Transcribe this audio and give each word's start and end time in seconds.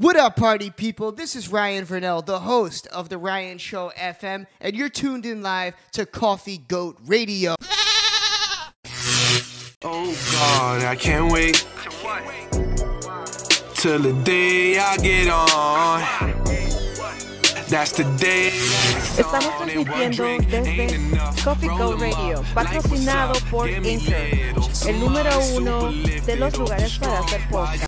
What 0.00 0.14
up, 0.14 0.36
party 0.36 0.70
people? 0.70 1.10
This 1.10 1.34
is 1.34 1.48
Ryan 1.48 1.84
Vernell, 1.84 2.24
the 2.24 2.38
host 2.38 2.86
of 2.92 3.08
The 3.08 3.18
Ryan 3.18 3.58
Show 3.58 3.90
FM, 3.98 4.46
and 4.60 4.76
you're 4.76 4.88
tuned 4.88 5.26
in 5.26 5.42
live 5.42 5.74
to 5.94 6.06
Coffee 6.06 6.58
Goat 6.58 6.96
Radio. 7.04 7.56
Oh 9.82 10.16
God, 10.30 10.84
I 10.84 10.94
can't 10.94 11.32
wait 11.32 11.66
till 13.74 13.98
the 13.98 14.12
day 14.22 14.78
I 14.78 14.96
get 14.98 15.30
on. 15.30 16.00
That's 17.66 17.90
the 17.90 18.04
day. 18.18 18.50
Estamos 19.18 19.50
transmitiendo 19.56 20.24
desde 20.48 21.42
Coffee 21.42 21.66
Goat 21.66 22.00
Radio, 22.00 22.44
patrocinado 22.54 23.34
por 23.50 23.68
Inter, 23.68 24.54
el 24.86 25.00
número 25.00 25.40
uno 25.56 25.90
de 25.90 26.36
los 26.36 26.56
lugares 26.56 26.96
para 27.00 27.18
hacer 27.18 27.40
podcast. 27.50 27.87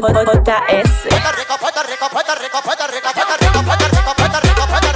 Puerto 0.00 0.18
Rico, 0.18 0.42
Puerto 0.42 1.32
Rico, 1.36 1.56
Puerto 1.58 1.82
Rico, 1.86 2.08
Puerto 2.10 2.34
Rico, 2.34 2.58
Puerto 2.62 2.86
Rico, 2.86 3.10
Puerto 3.12 3.36
Rico, 3.38 3.62
Puerto 3.62 3.86
Rico, 3.86 4.14
Puerto 4.14 4.38
Rico, 4.40 4.66
Puerto 4.66 4.86
Rico, 4.86 4.93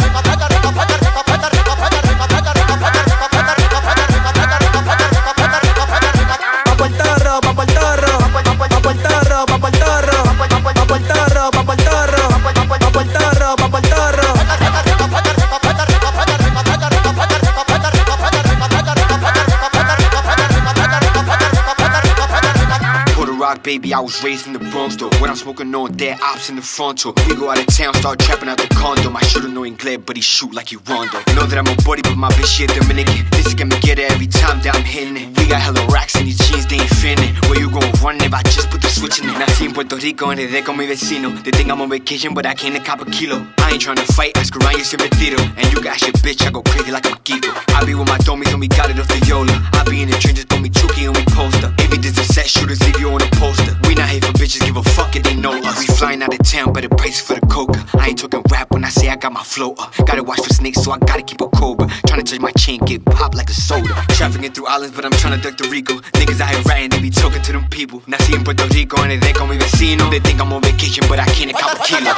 baby, 23.68 23.92
I 23.92 24.00
was 24.00 24.24
raised 24.24 24.46
in 24.46 24.54
the 24.54 24.64
Bronx, 24.72 24.96
though. 24.96 25.10
When 25.20 25.28
I'm 25.28 25.36
smoking 25.36 25.74
on 25.74 25.92
dead 25.92 26.18
ops 26.22 26.48
in 26.48 26.56
the 26.56 26.62
front, 26.62 27.00
so 27.00 27.12
we 27.28 27.36
go 27.36 27.50
out 27.50 27.60
of 27.60 27.66
town, 27.66 27.92
start 28.00 28.18
trapping 28.18 28.48
out 28.48 28.56
the 28.56 28.68
condo. 28.68 29.12
I 29.12 29.20
should've 29.20 29.52
known 29.52 29.74
Glad, 29.76 30.06
but 30.06 30.16
he 30.16 30.22
shoot 30.22 30.54
like 30.54 30.68
he 30.72 30.76
Rondo. 30.88 31.18
Know 31.36 31.44
that 31.44 31.58
I'm 31.60 31.68
a 31.68 31.76
buddy, 31.84 32.00
but 32.00 32.16
my 32.16 32.30
bitch 32.32 32.56
here 32.56 32.66
Dominican. 32.66 33.28
This 33.30 33.44
is 33.48 33.54
gonna 33.54 33.78
get 33.80 33.98
it 33.98 34.10
every 34.10 34.26
time 34.26 34.56
that 34.62 34.74
I'm 34.74 34.84
hitting 34.84 35.18
it. 35.18 35.36
We 35.36 35.44
got 35.52 35.60
hella 35.60 35.84
racks 35.92 36.16
in 36.16 36.24
these 36.24 36.40
jeans, 36.48 36.64
they 36.64 36.80
ain't 36.80 36.94
fitting. 36.96 37.28
Where 37.44 37.60
you 37.60 37.68
gon' 37.68 37.92
run 38.00 38.16
if 38.24 38.32
I 38.32 38.42
just 38.56 38.70
put 38.70 38.80
the 38.80 38.88
switch 38.88 39.20
in 39.20 39.28
it? 39.28 39.36
Nací 39.36 39.66
en 39.66 39.74
Puerto 39.74 39.96
Rico, 39.96 40.30
and 40.30 40.40
they 40.40 40.62
con 40.62 40.78
mi 40.78 40.86
vecino. 40.86 41.28
They 41.44 41.50
think 41.50 41.68
I'm 41.70 41.82
on 41.82 41.90
vacation, 41.90 42.32
but 42.32 42.46
I 42.46 42.54
came 42.54 42.72
to 42.72 42.80
cop 42.80 43.02
a 43.02 43.10
kilo. 43.10 43.44
I 43.58 43.72
ain't 43.72 43.82
tryna 43.84 44.08
fight, 44.16 44.32
ask 44.38 44.56
around, 44.56 44.78
you 44.78 44.84
siempre 44.84 45.10
tiro. 45.20 45.40
And 45.60 45.66
you 45.72 45.82
got 45.82 46.00
your 46.00 46.16
bitch, 46.24 46.40
I 46.46 46.50
go 46.50 46.62
crazy 46.62 46.90
like 46.90 47.04
I'm 47.04 47.20
Kiko. 47.28 47.52
I 47.76 47.84
be 47.84 47.94
with 47.94 48.08
my 48.08 48.16
domies, 48.24 48.50
and 48.50 48.60
we 48.60 48.68
got 48.68 48.88
it 48.88 48.98
off 48.98 49.08
the 49.08 49.20
Yola. 49.28 49.52
I 49.76 49.84
be 49.84 50.00
in 50.00 50.08
the 50.08 50.16
trenches, 50.16 50.46
but 50.46 50.60
me 50.60 50.70
Chucky, 50.70 51.04
and 51.04 51.14
we 51.14 51.22
poster. 51.36 51.68
Every 51.84 51.98
this 51.98 52.16
a 52.16 52.24
set, 52.32 52.48
shooters 52.48 52.80
leave 52.80 52.98
you 52.98 53.10
on 53.10 53.20
a 53.20 53.28
poster. 53.36 53.57
We 53.86 53.94
not 53.94 54.08
here 54.08 54.20
for 54.20 54.32
bitches, 54.32 54.64
give 54.64 54.76
a 54.76 54.82
fuck 54.82 55.16
if 55.16 55.22
they 55.22 55.34
know 55.34 55.52
us. 55.52 55.78
We 55.78 55.86
flying 55.86 56.22
out 56.22 56.32
of 56.32 56.42
town, 56.46 56.72
better 56.72 56.88
price 56.88 57.20
for 57.20 57.34
the 57.34 57.46
coca. 57.46 57.84
I 57.98 58.08
ain't 58.08 58.18
talking 58.18 58.42
rap 58.50 58.70
when 58.70 58.84
I 58.84 58.88
say 58.88 59.08
I 59.08 59.16
got 59.16 59.32
my 59.32 59.42
flow 59.42 59.72
up. 59.78 59.94
Gotta 60.06 60.22
watch 60.22 60.40
for 60.40 60.52
snakes, 60.52 60.82
so 60.82 60.92
I 60.92 60.98
gotta 60.98 61.22
keep 61.22 61.40
a 61.40 61.48
cobra. 61.48 61.86
Tryna 62.06 62.24
touch 62.24 62.40
my 62.40 62.52
chain, 62.52 62.80
get 62.80 63.04
popped 63.04 63.34
like 63.34 63.50
a 63.50 63.54
soda. 63.54 63.94
Trafficking 64.08 64.52
through 64.52 64.66
islands, 64.66 64.94
but 64.94 65.04
I'm 65.04 65.12
tryna 65.12 65.42
duck 65.42 65.56
the 65.56 65.68
Rico. 65.68 65.94
Niggas 66.18 66.40
out 66.40 66.50
here 66.50 66.62
ratting, 66.62 66.90
they 66.90 67.00
be 67.00 67.10
talking 67.10 67.42
to 67.42 67.52
them 67.52 67.66
people. 67.70 68.00
Nací 68.06 68.34
en 68.34 68.44
Puerto 68.44 68.66
Rico, 68.68 69.00
and 69.02 69.22
they 69.22 69.32
con 69.32 69.48
mi 69.48 69.56
vecino. 69.56 70.10
They 70.10 70.20
think 70.20 70.40
I'm 70.40 70.52
on 70.52 70.62
vacation, 70.62 71.04
but 71.08 71.18
I 71.18 71.26
can't 71.26 71.50
a 71.50 71.54
cop 71.54 71.78
a 71.78 71.84
kilo. 71.84 72.14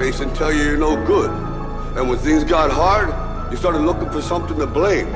Face 0.00 0.20
and 0.20 0.34
tell 0.34 0.50
you 0.50 0.62
you're 0.62 0.78
no 0.78 0.96
good. 1.04 1.30
And 1.94 2.08
when 2.08 2.18
things 2.20 2.42
got 2.42 2.70
hard, 2.70 3.08
you 3.52 3.58
started 3.58 3.80
looking 3.80 4.08
for 4.08 4.22
something 4.22 4.58
to 4.58 4.66
blame. 4.66 5.12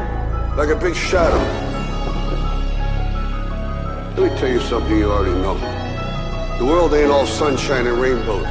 Like 0.59 0.69
a 0.69 0.77
big 0.77 0.95
shadow. 0.95 1.41
Let 4.15 4.31
me 4.31 4.39
tell 4.39 4.51
you 4.51 4.61
something 4.61 4.95
you 4.99 5.11
already 5.11 5.37
know. 5.41 5.57
The 6.59 6.67
world 6.67 6.93
ain't 6.93 7.11
all 7.11 7.25
sunshine 7.25 7.87
and 7.87 7.99
rainbows. 7.99 8.47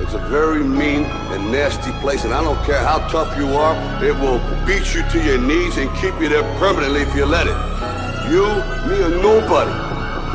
It's 0.00 0.14
a 0.14 0.22
very 0.28 0.62
mean 0.62 1.06
and 1.34 1.50
nasty 1.50 1.90
place, 2.02 2.22
and 2.24 2.32
I 2.32 2.40
don't 2.44 2.64
care 2.64 2.78
how 2.78 2.98
tough 3.08 3.36
you 3.36 3.48
are, 3.48 3.74
it 4.04 4.14
will 4.14 4.38
beat 4.64 4.94
you 4.94 5.02
to 5.10 5.18
your 5.26 5.38
knees 5.38 5.76
and 5.76 5.90
keep 5.96 6.14
you 6.20 6.28
there 6.28 6.46
permanently 6.60 7.00
if 7.00 7.12
you 7.16 7.26
let 7.26 7.48
it. 7.48 7.58
You, 8.30 8.46
me, 8.86 9.02
or 9.02 9.10
nobody 9.10 9.74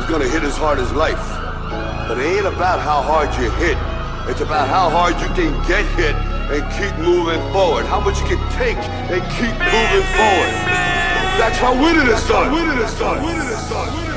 is 0.02 0.10
gonna 0.10 0.28
hit 0.28 0.42
as 0.42 0.56
hard 0.58 0.78
as 0.78 0.92
life. 0.92 1.24
But 2.06 2.18
it 2.18 2.26
ain't 2.36 2.46
about 2.46 2.80
how 2.80 3.00
hard 3.00 3.32
you 3.40 3.50
hit. 3.52 3.78
It's 4.28 4.40
about 4.40 4.68
how 4.68 4.90
hard 4.90 5.14
you 5.20 5.28
can 5.34 5.52
get 5.66 5.84
hit 5.96 6.14
and 6.50 6.62
keep 6.76 6.96
moving 6.98 7.40
forward. 7.52 7.86
How 7.86 8.00
much 8.00 8.20
you 8.20 8.36
can 8.36 8.42
take 8.52 8.76
and 8.76 9.22
keep 9.38 9.54
moving 9.54 10.06
forward. 10.18 10.52
That's 11.38 11.58
how 11.58 11.72
winning 11.72 12.06
is 12.06 12.26
done. 12.28 12.52
Winning 12.52 12.78
is 12.78 12.98
done. 12.98 13.24
Winning 13.24 13.48
is 13.48 13.68
done. 13.70 14.10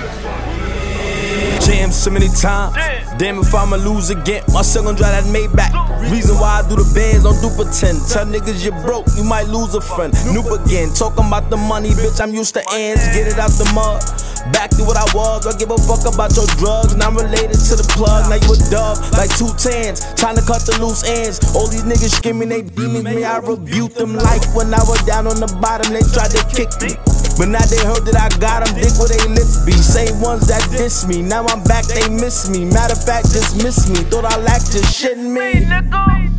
Jam 1.62 1.92
so 1.92 2.12
many 2.12 2.28
times. 2.28 2.76
Damn 3.18 3.40
if 3.40 3.54
I'ma 3.56 3.78
lose 3.78 4.10
again. 4.10 4.44
My 4.54 4.62
son 4.62 4.84
gon' 4.84 4.96
drive 4.96 5.24
that 5.24 5.32
Maybach. 5.32 6.12
Reason 6.12 6.36
why 6.36 6.60
I 6.60 6.68
do 6.68 6.76
the 6.76 6.92
bands, 6.94 7.24
don't 7.24 7.40
do 7.40 7.50
pretend. 7.56 8.02
Tell 8.10 8.26
niggas 8.26 8.66
you 8.66 8.72
broke, 8.84 9.08
you 9.16 9.24
might 9.24 9.48
lose 9.48 9.74
a 9.74 9.82
friend. 9.82 10.14
Noop 10.36 10.52
again. 10.66 10.94
Talking 10.94 11.28
about 11.28 11.50
the 11.50 11.58
money, 11.58 11.92
bitch. 11.92 12.20
I'm 12.20 12.34
used 12.34 12.54
to 12.56 12.64
ends. 12.74 13.08
Get 13.16 13.28
it 13.28 13.40
out 13.40 13.52
the 13.52 13.72
mud. 13.74 14.04
Back 14.52 14.76
to 14.76 14.84
what 14.84 15.00
I 15.00 15.08
was. 15.16 15.48
I 15.48 15.56
give 15.56 15.72
a 15.72 15.78
fuck 15.80 16.04
about 16.04 16.36
your 16.36 16.48
drugs. 16.60 16.96
Now 16.96 17.08
I'm 17.08 17.16
related 17.16 17.56
to 17.72 17.74
the 17.80 17.88
plug. 17.96 18.28
Now 18.28 18.36
you 18.36 18.52
a 18.52 18.60
dub, 18.68 19.00
like 19.16 19.32
two 19.40 19.48
tens. 19.56 20.04
Trying 20.20 20.36
to 20.36 20.44
cut 20.44 20.68
the 20.68 20.76
loose 20.84 21.08
ends. 21.08 21.40
All 21.56 21.68
these 21.72 21.88
niggas 21.88 22.20
screaming 22.20 22.50
they 22.50 22.62
demons. 22.62 23.08
me, 23.08 23.24
I 23.24 23.40
rebuke 23.40 23.96
them 23.96 24.16
like 24.20 24.44
when 24.52 24.74
I 24.74 24.84
was 24.84 25.00
down 25.08 25.28
on 25.28 25.40
the 25.40 25.48
bottom, 25.64 25.94
they 25.96 26.04
tried 26.12 26.36
to 26.36 26.44
kick 26.52 26.68
me. 26.84 27.00
But 27.40 27.50
now 27.50 27.64
they 27.66 27.80
heard 27.82 28.04
that 28.06 28.20
I 28.20 28.30
got 28.38 28.68
them, 28.68 28.76
dick 28.76 28.94
where 29.00 29.08
they 29.08 29.24
lips 29.32 29.64
be. 29.64 29.72
Same 29.72 30.20
ones 30.20 30.48
that 30.52 30.62
diss 30.76 31.08
me. 31.08 31.24
Now 31.24 31.48
I'm 31.48 31.64
back, 31.64 31.86
they 31.88 32.10
miss 32.10 32.50
me. 32.50 32.66
Matter 32.66 32.94
of 32.94 33.04
fact, 33.04 33.32
dismiss 33.32 33.90
me. 33.90 34.04
Thought 34.12 34.26
I 34.26 34.38
lacked 34.44 34.76
this 34.76 34.86
shit 34.92 35.18
in 35.18 35.34
me. 35.34 35.66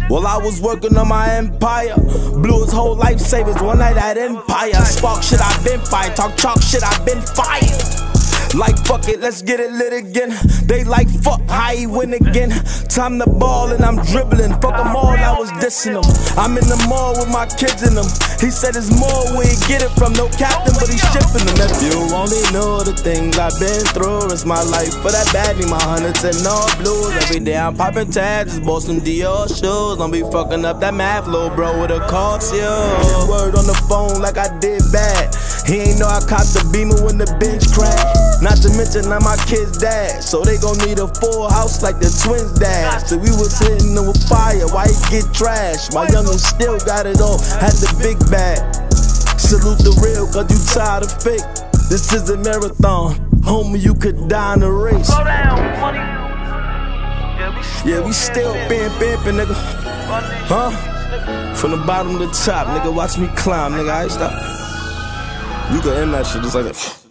While 0.09 0.26
I 0.26 0.37
was 0.37 0.60
working 0.60 0.97
on 0.97 1.09
my 1.09 1.34
empire, 1.34 1.94
blew 1.97 2.62
his 2.65 2.72
whole 2.72 2.94
life 2.94 3.19
savings 3.19 3.60
one 3.62 3.78
night 3.78 3.97
at 3.97 4.19
Empire. 4.19 4.75
Spark 4.84 5.22
shit, 5.22 5.41
I 5.41 5.65
been 5.65 5.81
fired. 5.81 6.15
Talk 6.15 6.37
chalk 6.37 6.60
shit, 6.62 6.82
I 6.84 7.04
been 7.04 7.20
fired. 7.20 8.04
Like 8.54 8.78
fuck 8.87 9.09
it, 9.09 9.19
let's 9.19 9.42
get 9.42 9.59
it 9.59 9.72
lit 9.72 9.92
again. 9.92 10.31
They 10.66 10.84
like 10.84 11.09
fuck, 11.09 11.41
how 11.48 11.75
he 11.75 11.88
win 11.88 12.15
again. 12.15 12.50
Time 12.88 13.19
to 13.19 13.26
ball 13.26 13.72
and 13.72 13.84
I'm 13.84 13.97
dribbling. 14.04 14.53
Fuck 14.60 14.76
them 14.76 14.94
all, 14.94 15.09
I 15.09 15.37
was 15.37 15.50
dissing 15.53 16.00
them. 16.00 16.06
I'm 16.38 16.56
in 16.56 16.62
the 16.69 16.86
mall 16.88 17.19
with 17.19 17.31
my 17.31 17.47
kids 17.47 17.82
in 17.82 17.97
them. 17.97 18.06
He 18.44 18.50
said 18.50 18.77
it's 18.77 18.93
more 18.93 19.25
we 19.41 19.49
get 19.65 19.81
it 19.81 19.88
from. 19.97 20.12
No 20.12 20.28
captain, 20.28 20.77
but 20.77 20.84
he's 20.93 21.00
shipping 21.16 21.49
them. 21.49 21.65
If 21.65 21.81
you 21.81 21.97
only 22.12 22.44
know 22.53 22.84
the 22.84 22.93
things 22.93 23.38
I've 23.38 23.56
been 23.59 23.81
through, 23.97 24.31
it's 24.36 24.45
my 24.45 24.60
life 24.60 24.92
for 25.01 25.09
that 25.10 25.24
baddie. 25.33 25.65
My 25.65 25.80
hundreds 25.80 26.22
and 26.24 26.47
all 26.47 26.69
blues. 26.77 27.16
Every 27.24 27.41
day 27.41 27.57
I'm 27.57 27.74
popping 27.74 28.10
tags, 28.10 28.53
just 28.53 28.66
bought 28.66 28.83
some 28.83 29.01
Dior 29.01 29.48
shoes. 29.48 29.97
Don't 29.97 30.10
be 30.10 30.21
fucking 30.21 30.63
up 30.66 30.78
that 30.80 30.92
math, 30.92 31.27
little 31.27 31.48
bro, 31.48 31.80
with 31.80 31.91
a 31.91 32.01
cost, 32.07 32.54
yo. 32.54 32.69
Word 33.33 33.57
on 33.57 33.65
the 33.66 33.80
phone 33.89 34.21
like 34.21 34.36
I 34.36 34.53
did 34.60 34.83
bad. 34.92 35.34
He 35.65 35.80
ain't 35.80 35.98
know 35.98 36.07
I 36.07 36.21
caught 36.21 36.45
the 36.53 36.60
beamer 36.69 37.01
when 37.01 37.16
the 37.16 37.24
bench 37.41 37.72
crashed. 37.72 38.45
Not 38.45 38.60
to 38.60 38.69
mention 38.77 39.09
I'm 39.09 39.24
my 39.24 39.41
kid's 39.48 39.80
dad, 39.80 40.21
so 40.21 40.45
they 40.45 40.60
gon' 40.60 40.77
need 40.84 41.01
a 41.01 41.09
full 41.09 41.48
house 41.48 41.80
like 41.80 41.97
the 41.97 42.13
twins' 42.13 42.53
dad. 42.60 43.01
So 43.09 43.16
we 43.16 43.33
was 43.33 43.57
hitting 43.57 43.97
them 43.97 44.04
with 44.04 44.21
fire, 44.28 44.69
why 44.69 44.84
he 44.84 44.97
get 45.09 45.24
trashed? 45.33 45.97
My 45.97 46.04
youngin' 46.13 46.36
still 46.36 46.77
got 46.84 47.09
it 47.09 47.24
all, 47.24 47.41
had 47.57 47.72
the 47.80 47.89
big 48.04 48.21
Salute 49.39 49.78
the 49.78 49.95
real, 50.03 50.27
cause 50.27 50.51
you 50.51 50.59
tired 50.75 51.04
of 51.04 51.13
fake. 51.22 51.41
This 51.89 52.13
is 52.13 52.28
a 52.31 52.36
marathon, 52.36 53.15
homie, 53.42 53.81
you 53.81 53.95
could 53.95 54.28
die 54.28 54.54
in 54.54 54.63
a 54.63 54.71
race. 54.71 55.07
Slow 55.07 55.22
down, 55.22 55.81
money. 55.81 55.98
Yeah, 57.89 58.01
we 58.04 58.13
still 58.13 58.53
been 58.69 58.91
pimpin', 58.92 59.45
nigga. 59.45 59.54
Huh? 60.48 60.71
From 61.54 61.71
the 61.72 61.77
bottom 61.77 62.19
to 62.19 62.27
the 62.27 62.33
top, 62.33 62.66
nigga, 62.69 62.92
watch 62.92 63.19
me 63.19 63.28
climb, 63.36 63.72
nigga. 63.72 63.91
I 63.91 64.03
ain't 64.03 64.13
stop. 64.13 64.33
You 65.72 65.81
can 65.81 66.03
end 66.03 66.15
that 66.15 66.27
shit 66.27 66.42
just 66.42 66.54
like 66.54 66.65
that. 66.65 67.03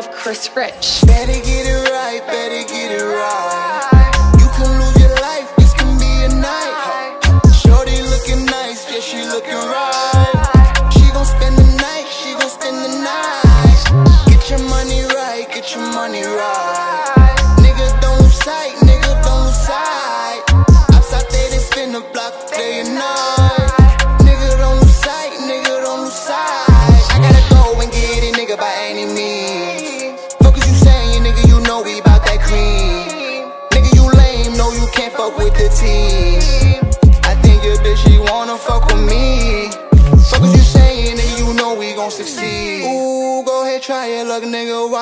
Love 0.00 0.10
Chris 0.12 0.48
Rich. 0.56 1.02
Better 1.06 1.32
get 1.32 1.66
it 1.66 1.90
right, 1.90 2.22
better 2.26 2.66
get 2.72 2.90
it 2.90 3.04
right. 3.04 3.49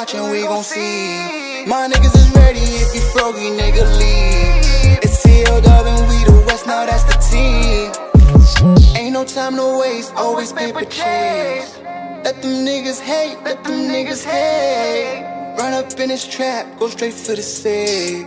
Nigga, 0.08 0.22
watchin', 0.22 0.30
we 0.30 0.42
gon' 0.42 0.62
see. 0.62 1.64
My 1.66 1.88
niggas 1.88 2.14
is 2.16 2.30
ready, 2.34 2.60
if 2.60 2.94
you 2.94 3.00
froggy, 3.12 3.50
nigga, 3.50 3.84
leave. 3.98 4.98
It's 5.02 5.18
sealed 5.18 5.66
up 5.66 5.86
and 5.86 6.08
we 6.08 6.24
the 6.24 6.44
West, 6.46 6.66
now 6.66 6.86
that's 6.86 7.04
the 7.04 7.18
team. 7.30 8.96
Ain't 8.96 9.12
no 9.12 9.24
time 9.24 9.56
to 9.56 9.78
waste, 9.78 10.14
always 10.14 10.52
paper 10.52 10.84
chase. 10.84 11.78
Let 12.24 12.42
them 12.42 12.66
niggas 12.66 13.00
hate, 13.00 13.38
let 13.44 13.62
them 13.64 13.88
niggas 13.88 14.24
hate. 14.24 15.24
Run 15.58 15.72
up 15.72 15.98
in 15.98 16.08
this 16.08 16.26
trap, 16.26 16.78
go 16.78 16.88
straight 16.88 17.14
for 17.14 17.34
the 17.34 17.42
safe. 17.42 18.26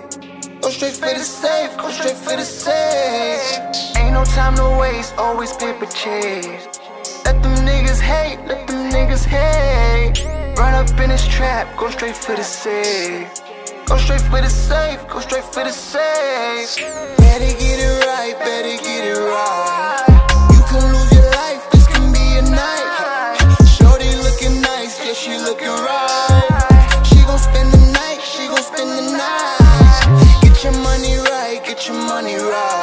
Go 0.61 0.69
straight 0.69 0.93
for 0.93 1.13
the 1.13 1.23
safe, 1.23 1.75
go 1.77 1.89
straight 1.89 2.17
for 2.17 2.35
the 2.35 2.43
safe. 2.43 3.97
Ain't 3.97 4.13
no 4.13 4.23
time 4.25 4.55
to 4.55 4.77
waste, 4.79 5.15
always 5.17 5.53
paper 5.53 5.85
chase. 5.87 6.79
Let 7.25 7.41
them 7.41 7.55
niggas 7.65 7.99
hate, 7.99 8.39
let 8.47 8.67
them 8.67 8.91
niggas 8.91 9.25
hate. 9.25 10.40
Run 10.61 10.75
up 10.75 10.99
in 10.99 11.09
this 11.09 11.27
trap, 11.27 11.75
go 11.75 11.89
straight 11.89 12.15
for 12.15 12.35
the 12.35 12.43
safe. 12.43 13.27
Go 13.87 13.97
straight 13.97 14.21
for 14.21 14.41
the 14.41 14.47
safe, 14.47 14.99
go 15.07 15.19
straight 15.19 15.43
for 15.43 15.63
the 15.63 15.71
safe. 15.71 16.77
Better 17.17 17.51
get 17.61 17.79
it 17.81 18.05
right, 18.05 18.37
better 18.37 18.77
get 18.85 19.03
it 19.11 19.17
right. 19.17 20.05
You 20.53 20.61
can 20.69 20.83
lose 20.93 21.11
your 21.17 21.27
life, 21.41 21.63
this 21.71 21.87
can 21.87 22.13
be 22.13 22.25
a 22.37 22.43
night. 22.43 23.37
Shorty 23.73 24.13
looking 24.21 24.61
nice, 24.61 25.03
yeah, 25.03 25.13
she 25.13 25.35
looking 25.39 25.75
right. 25.89 27.01
She 27.09 27.17
gon' 27.25 27.39
spend 27.39 27.73
the 27.73 27.81
night, 27.91 28.21
she 28.21 28.45
gon' 28.45 28.61
spend 28.61 28.91
the 28.99 29.17
night. 29.17 30.41
Get 30.43 30.63
your 30.63 30.73
money 30.73 31.17
right, 31.17 31.59
get 31.65 31.87
your 31.87 31.97
money 31.97 32.35
right. 32.35 32.80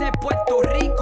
When 0.00 0.10
they 0.10 0.18
first 0.18 0.24
said 0.24 0.46
Puerto 0.46 0.70
Rico, 0.72 0.99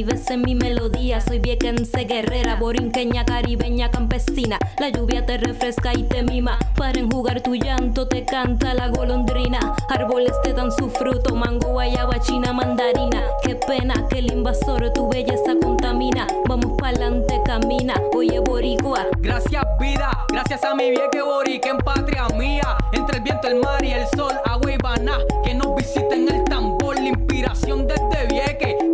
vives 0.00 0.30
en 0.30 0.40
mi 0.40 0.54
melodía. 0.54 1.20
Soy 1.20 1.40
viequense 1.40 2.04
guerrera, 2.04 2.56
borinqueña, 2.56 3.26
caribeña, 3.26 3.90
campesina. 3.90 4.58
La 4.78 4.88
lluvia 4.88 5.26
te 5.26 5.36
refresca 5.36 5.92
y 5.92 6.04
te 6.04 6.22
mima. 6.22 6.58
Para 6.74 6.98
enjugar 6.98 7.42
tu 7.42 7.54
llanto 7.54 8.08
te 8.08 8.24
canta 8.24 8.72
la 8.72 8.88
golondrina. 8.88 9.58
Árboles 9.90 10.32
te 10.42 10.54
dan 10.54 10.72
su 10.72 10.88
fruto, 10.88 11.34
mango, 11.34 11.72
guayaba, 11.72 12.18
china, 12.20 12.54
mandarina. 12.54 13.24
Qué 13.42 13.56
pena 13.56 14.08
que 14.08 14.20
el 14.20 14.32
invasor 14.32 14.90
tu 14.94 15.10
belleza 15.10 15.54
contamina. 15.62 16.26
Vamos 16.48 16.78
pa'lante, 16.78 17.38
camina, 17.44 17.94
oye 18.14 18.40
boricua. 18.40 19.06
Gracias 19.18 19.64
vida, 19.78 20.10
gracias 20.30 20.64
a 20.64 20.74
mi 20.74 20.88
vieque 20.90 21.20
borica 21.20 21.68
en 21.68 21.78
patria 21.78 22.26
mía. 22.38 22.78
Entre 22.92 23.18
el 23.18 23.22
viento, 23.22 23.48
el 23.48 23.56
mar 23.56 23.84
y 23.84 23.90
el 23.90 24.06
sol, 24.16 24.32
agua 24.46 24.72
y 24.72 24.78
baná. 24.78 25.18
Que 25.44 25.52
nos 25.52 25.76
visiten 25.76 26.26
el 26.26 26.42
tambor, 26.44 26.98
la 26.98 27.08
inspiración 27.08 27.86
desde 27.86 28.02
este 28.02 28.26
vieque 28.28 28.89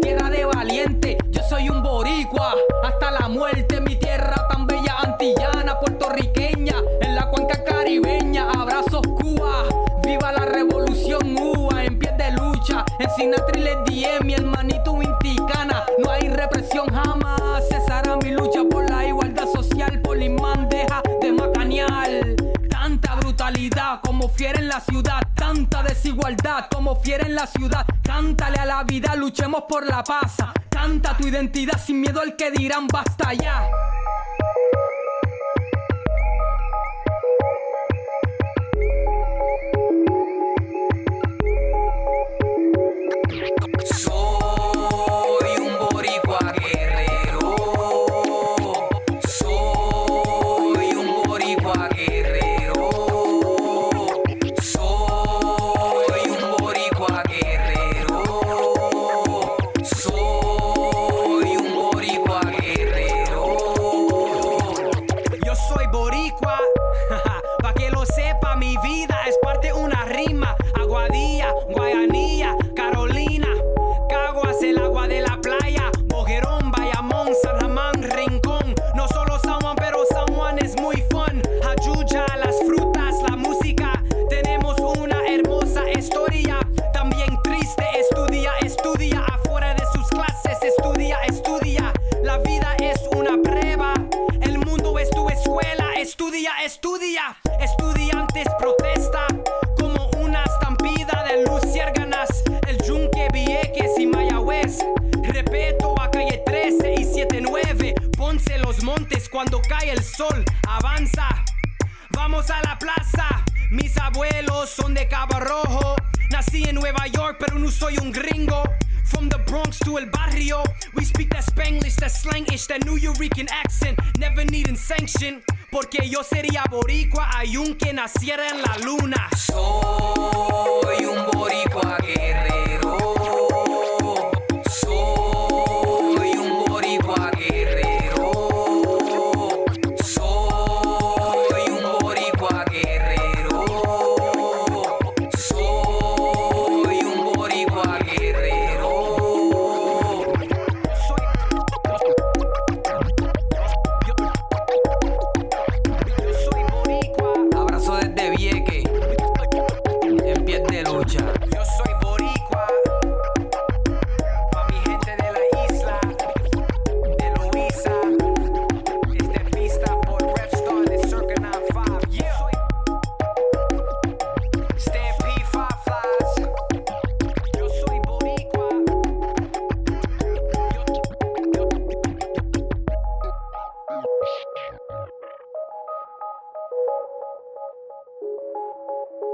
como 24.27 24.35
fiera 24.35 24.59
en 24.59 24.69
la 24.69 24.81
ciudad. 24.81 25.21
Tanta 25.35 25.83
desigualdad 25.85 26.69
como 26.75 26.97
fiera 26.97 27.27
en 27.27 27.37
la 27.37 27.47
ciudad. 27.47 27.87
Cántale 28.03 28.57
a 28.57 28.67
la 28.67 28.83
vida, 28.83 29.15
luchemos 29.15 29.65
por 29.69 29.87
la 29.87 30.03
paz. 30.03 30.37
Canta 30.69 31.17
tu 31.17 31.29
identidad 31.29 31.79
sin 31.79 32.01
miedo 32.01 32.21
al 32.21 32.35
que 32.35 32.51
dirán 32.51 32.89
basta 32.89 33.35
ya. 33.35 33.69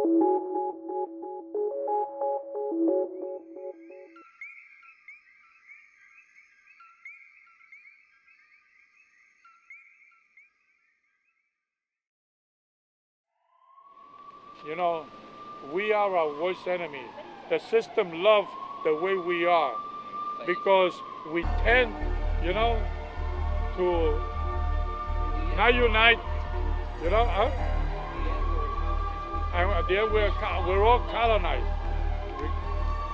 You 0.05 0.09
know, 14.75 15.07
we 15.73 15.93
are 15.93 16.17
our 16.17 16.43
worst 16.43 16.67
enemy. 16.67 17.03
The 17.49 17.61
system 17.61 18.25
loves 18.25 18.49
the 18.83 18.97
way 18.97 19.15
we 19.15 19.47
are 19.47 19.75
because 20.47 20.95
we 21.33 21.45
tend, 21.63 21.95
you 22.45 22.53
know, 22.53 22.83
to 23.77 24.21
not 25.57 25.75
unite, 25.75 26.19
you 27.05 27.11
know. 27.11 27.25
Huh? 27.25 27.72
And 29.55 29.71
at 29.71 29.87
the 29.87 29.99
end, 29.99 30.13
we're, 30.13 30.33
we're 30.67 30.83
all 30.83 31.01
colonized. 31.11 31.67
We, 32.41 32.47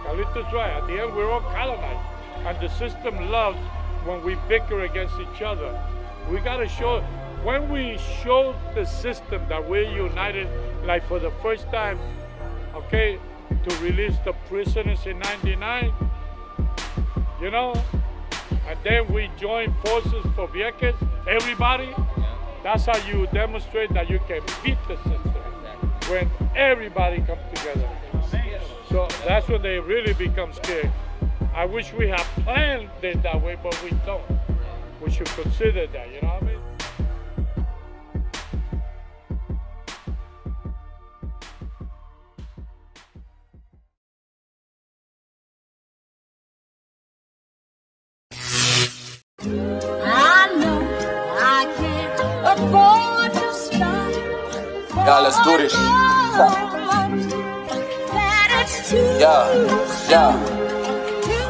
Carlito's 0.04 0.52
right. 0.52 0.70
At 0.70 0.86
the 0.86 1.02
end, 1.02 1.16
we're 1.16 1.30
all 1.30 1.40
colonized. 1.40 2.06
And 2.46 2.60
the 2.60 2.68
system 2.68 3.30
loves 3.30 3.58
when 4.04 4.24
we 4.24 4.36
bicker 4.48 4.84
against 4.84 5.14
each 5.18 5.42
other. 5.42 5.78
We 6.30 6.38
got 6.38 6.58
to 6.58 6.68
show, 6.68 7.00
when 7.42 7.68
we 7.68 7.98
show 8.22 8.54
the 8.76 8.84
system 8.84 9.42
that 9.48 9.68
we're 9.68 9.90
united, 9.90 10.48
like 10.84 11.06
for 11.08 11.18
the 11.18 11.32
first 11.42 11.68
time, 11.70 11.98
okay, 12.74 13.18
to 13.68 13.76
release 13.78 14.16
the 14.24 14.32
prisoners 14.48 15.06
in 15.06 15.18
99, 15.18 15.92
you 17.40 17.50
know, 17.50 17.74
and 18.68 18.78
then 18.84 19.12
we 19.12 19.28
join 19.36 19.74
forces 19.84 20.24
for 20.36 20.46
Vieques, 20.48 20.94
everybody, 21.26 21.92
that's 22.62 22.86
how 22.86 22.96
you 23.08 23.26
demonstrate 23.32 23.92
that 23.94 24.08
you 24.08 24.20
can 24.28 24.40
beat 24.62 24.78
the 24.86 24.96
system 24.98 25.37
when 26.08 26.30
everybody 26.56 27.20
comes 27.22 27.40
together. 27.54 27.88
So 28.90 29.06
that's 29.26 29.48
when 29.48 29.62
they 29.62 29.78
really 29.78 30.14
become 30.14 30.52
scared. 30.52 30.90
I 31.54 31.64
wish 31.66 31.92
we 31.92 32.08
had 32.08 32.22
planned 32.42 32.90
it 33.02 33.22
that 33.22 33.42
way, 33.42 33.58
but 33.62 33.78
we 33.82 33.90
don't. 34.06 34.24
We 35.02 35.10
should 35.10 35.26
consider 35.28 35.86
that, 35.86 36.12
you 36.12 36.22
know 36.22 36.47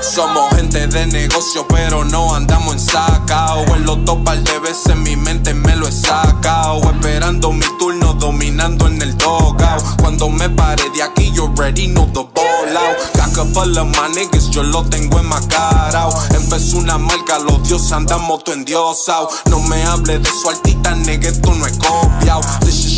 Somos 0.01 0.55
gente 0.55 0.87
de 0.87 1.07
negocio, 1.07 1.67
pero 1.69 2.05
no 2.05 2.35
andamos 2.35 2.75
en 2.75 2.81
saca. 2.81 3.55
O 3.55 3.77
en 3.77 3.85
los 3.85 4.05
dos 4.05 4.19
par 4.25 4.39
de 4.39 4.59
veces 4.59 4.97
mi 4.97 5.17
mente 5.17 5.55
me 5.55 5.77
lo 5.77 5.87
he 5.87 5.93
sacado. 5.93 6.81
Esperando 6.91 7.53
mi 7.53 7.67
turno, 7.79 8.15
dominando 8.15 8.87
en 8.87 9.01
el 9.03 9.17
dogout. 9.17 10.01
Cuando 10.01 10.29
me 10.29 10.49
pare 10.51 10.91
de 10.91 11.03
aquí, 11.03 11.31
you 11.33 11.45
already 11.45 11.87
know 11.87 12.07
the 12.07 12.23
ball 12.35 12.77
out. 12.77 12.97
Caca 13.15 13.45
full 13.45 13.79
of 13.79 13.87
my 13.89 14.09
niggas, 14.15 14.51
yo 14.51 14.63
lo 14.63 14.83
tengo 14.85 15.19
enmascarado. 15.21 16.13
Empezó 16.35 16.79
una 16.79 16.99
marca, 16.99 17.39
los 17.39 17.63
dioses 17.69 17.93
andamos 17.93 18.43
tu 18.45 18.53
endiosao. 18.53 19.29
No 19.51 19.61
me 19.61 19.83
hable 19.85 20.19
de 20.19 20.31
su 20.31 20.49
altita, 20.49 20.95
nigga, 20.97 21.29
esto 21.29 21.55
no 21.55 21.67
es 21.67 21.79
copiao. 21.79 22.41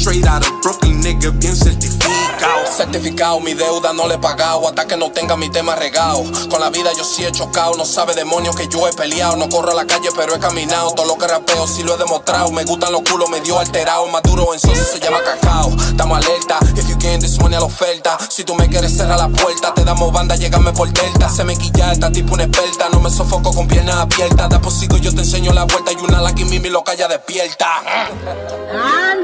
Straight 0.00 0.26
out 0.26 0.40
of 0.40 0.62
Brooklyn, 0.62 0.98
nigga, 1.02 1.28
bien 1.28 1.54
certificado. 1.54 2.66
Sé 2.74 2.86
ratificado, 2.86 3.38
mi 3.40 3.52
deuda 3.52 3.92
no 3.92 4.08
le 4.08 4.14
he 4.14 4.18
pagado 4.18 4.66
hasta 4.66 4.86
que 4.86 4.96
no 4.96 5.10
tenga 5.12 5.36
mi 5.36 5.50
tema 5.50 5.74
regado. 5.74 6.22
Con 6.48 6.58
la 6.58 6.70
vida 6.70 6.90
yo 6.96 7.04
sí 7.04 7.22
he 7.22 7.30
chocado, 7.30 7.74
no 7.76 7.84
sabe 7.84 8.14
demonios 8.14 8.56
que 8.56 8.66
yo 8.66 8.88
he 8.88 8.92
peleado. 8.94 9.36
No 9.36 9.50
corro 9.50 9.72
a 9.72 9.74
la 9.74 9.86
calle, 9.86 10.08
pero 10.16 10.34
he 10.34 10.38
caminado. 10.38 10.92
Todo 10.92 11.04
lo 11.04 11.18
que 11.18 11.26
rapeo 11.26 11.66
sí 11.66 11.82
lo 11.82 11.96
he 11.96 11.98
demostrado. 11.98 12.50
Me 12.50 12.64
gustan 12.64 12.92
los 12.92 13.02
culos, 13.02 13.28
me 13.28 13.42
dio 13.42 13.58
alterado. 13.58 14.06
Más 14.06 14.22
duro 14.22 14.54
en 14.54 14.60
socio 14.60 14.82
se 14.82 15.00
llama 15.00 15.18
cacao. 15.22 15.68
Estamos 15.68 16.16
alerta, 16.16 16.58
if 16.76 16.88
you 16.88 16.96
can, 16.98 17.20
this 17.20 17.38
money 17.38 17.56
a 17.56 17.60
la 17.60 17.66
oferta. 17.66 18.16
Si 18.30 18.42
tú 18.42 18.54
me 18.54 18.70
quieres 18.70 18.96
cerrar 18.96 19.18
la 19.18 19.28
puerta, 19.28 19.74
te 19.74 19.84
damos 19.84 20.10
banda, 20.14 20.34
llégame 20.34 20.72
por 20.72 20.90
delta. 20.90 21.28
Se 21.28 21.44
me 21.44 21.58
quilla 21.58 21.92
esta 21.92 22.10
tipo 22.10 22.32
una 22.32 22.44
experta. 22.44 22.88
No 22.88 23.00
me 23.00 23.10
sofoco 23.10 23.52
con 23.52 23.68
piernas 23.68 23.96
abiertas. 23.96 24.48
Da 24.48 24.60
posigo, 24.62 24.96
yo 24.96 25.14
te 25.14 25.20
enseño 25.20 25.52
la 25.52 25.64
vuelta. 25.64 25.92
Y 25.92 25.96
una 25.96 26.22
la 26.22 26.34
que 26.34 26.46
mimi 26.46 26.70
lo 26.70 26.82
calla 26.82 27.06
despierta. 27.06 27.68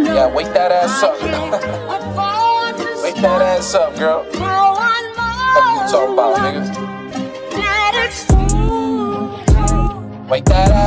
Yeah, 0.04 0.26
wake 0.28 0.52
that 0.68 0.85
ass 0.85 1.02
up. 1.02 1.14
wake 3.02 3.14
that 3.16 3.42
ass 3.42 3.75
up, 3.75 3.96
girl. 3.96 4.25
What 4.25 4.35
you 4.35 5.92
talking 5.92 6.12
about, 6.14 6.38
nigga? 6.38 8.36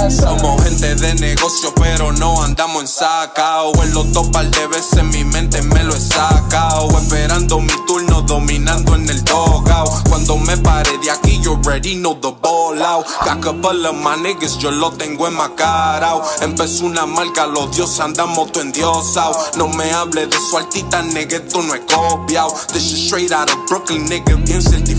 Somos 0.10 0.62
gente 0.64 0.96
de 0.96 1.14
negocio, 1.16 1.74
pero 1.76 2.12
no 2.12 2.44
andamos 2.44 2.82
en 2.82 2.88
sacao. 2.90 3.72
En 3.82 3.94
los 3.94 4.12
dos 4.12 4.28
par 4.30 4.46
de 4.52 4.68
veces 4.68 5.02
mi 5.06 5.24
mente 5.24 5.62
me 5.62 5.82
lo 5.86 5.96
he 5.96 6.00
sacao. 6.00 6.90
Esperando 7.00 7.62
mi 7.62 7.74
turno, 7.88 8.22
dominando 8.24 8.96
en 8.96 9.10
el 9.10 9.24
dogao. 9.24 9.86
Cuando 10.10 10.36
me 10.38 10.58
pare 10.58 10.98
de 10.98 11.10
aquí, 11.10 11.40
you 11.42 11.54
already 11.54 11.96
know 11.96 12.16
the 12.16 12.32
ball 12.42 12.82
out. 12.82 13.06
Got 13.24 13.46
a 13.46 13.94
my 13.94 14.18
niggas, 14.18 14.58
yo 14.58 14.72
lo 14.72 14.92
tengo 14.92 15.26
en 15.26 15.36
macarao. 15.36 16.22
Empezó 16.42 16.86
una 16.86 17.06
marca, 17.06 17.48
los 17.48 17.74
dioses 17.74 18.02
andamos 18.02 18.52
tu 18.52 18.60
endiosao. 18.60 19.32
No 19.56 19.70
me 19.70 19.90
hable 19.94 20.28
de 20.28 20.38
su 20.38 20.58
altita, 20.58 21.02
nigga, 21.02 21.38
esto 21.38 21.62
no 21.62 21.76
es 21.76 21.82
copiao. 21.82 22.54
This 22.74 22.92
is 22.92 23.06
straight 23.06 23.32
out 23.32 23.50
of 23.50 23.58
Brooklyn, 23.70 24.06
nigga, 24.06 24.36
bien 24.36 24.62
certificado. 24.62 24.99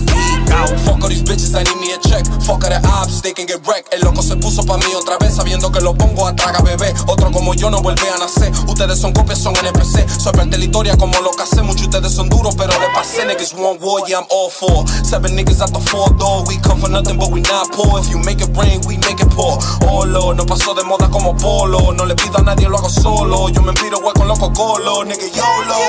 Fuck 0.85 1.03
all 1.03 1.09
these 1.09 1.23
bitches, 1.23 1.55
I 1.55 1.63
need 1.63 1.79
me 1.79 1.93
a 1.93 1.97
check. 1.99 2.25
Fuck 2.45 2.63
all 2.63 2.69
the 2.69 2.79
ops, 2.87 3.21
they 3.21 3.33
can 3.33 3.45
get 3.45 3.65
wrecked. 3.67 3.93
El 3.93 4.01
loco 4.01 4.21
se 4.21 4.35
puso 4.35 4.63
pa' 4.63 4.77
mí 4.77 4.93
otra 4.95 5.17
vez, 5.17 5.35
sabiendo 5.35 5.71
que 5.71 5.81
lo 5.81 5.93
pongo 5.93 6.27
a 6.27 6.35
traga 6.35 6.61
bebé. 6.61 6.93
Otro 7.07 7.31
como 7.31 7.53
yo 7.53 7.69
no 7.69 7.81
vuelve 7.81 8.09
a 8.09 8.17
nacer. 8.17 8.51
Ustedes 8.67 8.99
son 8.99 9.13
copias, 9.13 9.39
son 9.39 9.55
NPC. 9.55 10.07
Soy 10.19 10.33
parte 10.33 10.57
de 10.57 10.71
como 10.97 11.19
lo 11.21 11.31
que 11.31 11.43
hace. 11.43 11.61
Muchos 11.61 11.89
de 11.89 11.97
ustedes 11.97 12.13
son 12.13 12.29
duros, 12.29 12.55
pero 12.55 12.73
le 12.79 12.87
pasé. 12.93 13.25
Niggas 13.25 13.53
one 13.53 13.77
war, 13.79 14.05
yeah, 14.07 14.19
I'm 14.19 14.25
all 14.29 14.49
for. 14.49 14.85
Seven 15.03 15.35
niggas 15.35 15.61
at 15.61 15.71
the 15.71 15.79
four 15.79 16.09
door. 16.17 16.43
We 16.47 16.57
come 16.57 16.79
for 16.79 16.89
nothing, 16.89 17.17
but 17.17 17.31
we 17.31 17.41
not 17.41 17.71
poor. 17.71 17.99
If 17.99 18.09
you 18.09 18.17
make 18.19 18.41
it 18.41 18.49
rain, 18.55 18.81
we 18.87 18.97
make 18.97 19.19
it 19.21 19.29
pour. 19.29 19.57
Oh 19.87 20.05
no 20.05 20.45
pasó 20.45 20.73
de 20.73 20.83
moda 20.83 21.09
como 21.09 21.35
polo. 21.35 21.91
No 21.93 22.05
le 22.05 22.15
pido 22.15 22.37
a 22.37 22.41
nadie, 22.41 22.67
lo 22.67 22.77
hago 22.77 22.89
solo. 22.89 23.49
Yo 23.49 23.61
me 23.61 23.73
pido 23.73 24.01
con 24.13 24.27
loco 24.27 24.51
colo. 24.53 25.03
Nigga, 25.05 25.27
YOLO. 25.33 25.79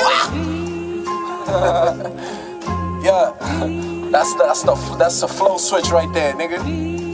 yeah. 3.03 3.92
That's 4.13 4.31
the, 4.35 4.43
that's 4.43 4.61
the 4.61 4.75
that's 4.99 5.21
the 5.21 5.27
flow 5.27 5.57
switch 5.57 5.89
right 5.89 6.07
there, 6.13 6.33
nigga. 6.35 6.59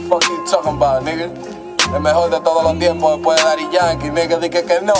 Fuck 0.10 0.22
you 0.28 0.46
talking 0.46 0.76
about, 0.76 1.02
nigga. 1.04 1.32
El 1.94 2.02
mejor 2.02 2.30
de 2.30 2.42
todos 2.42 2.62
los 2.62 2.78
tiempos 2.78 3.16
después 3.16 3.38
de 3.38 3.44
Daddy 3.46 3.70
Yankee, 3.72 4.12
nigga, 4.12 4.38
dije 4.38 4.66
que 4.66 4.82
no. 4.82 4.96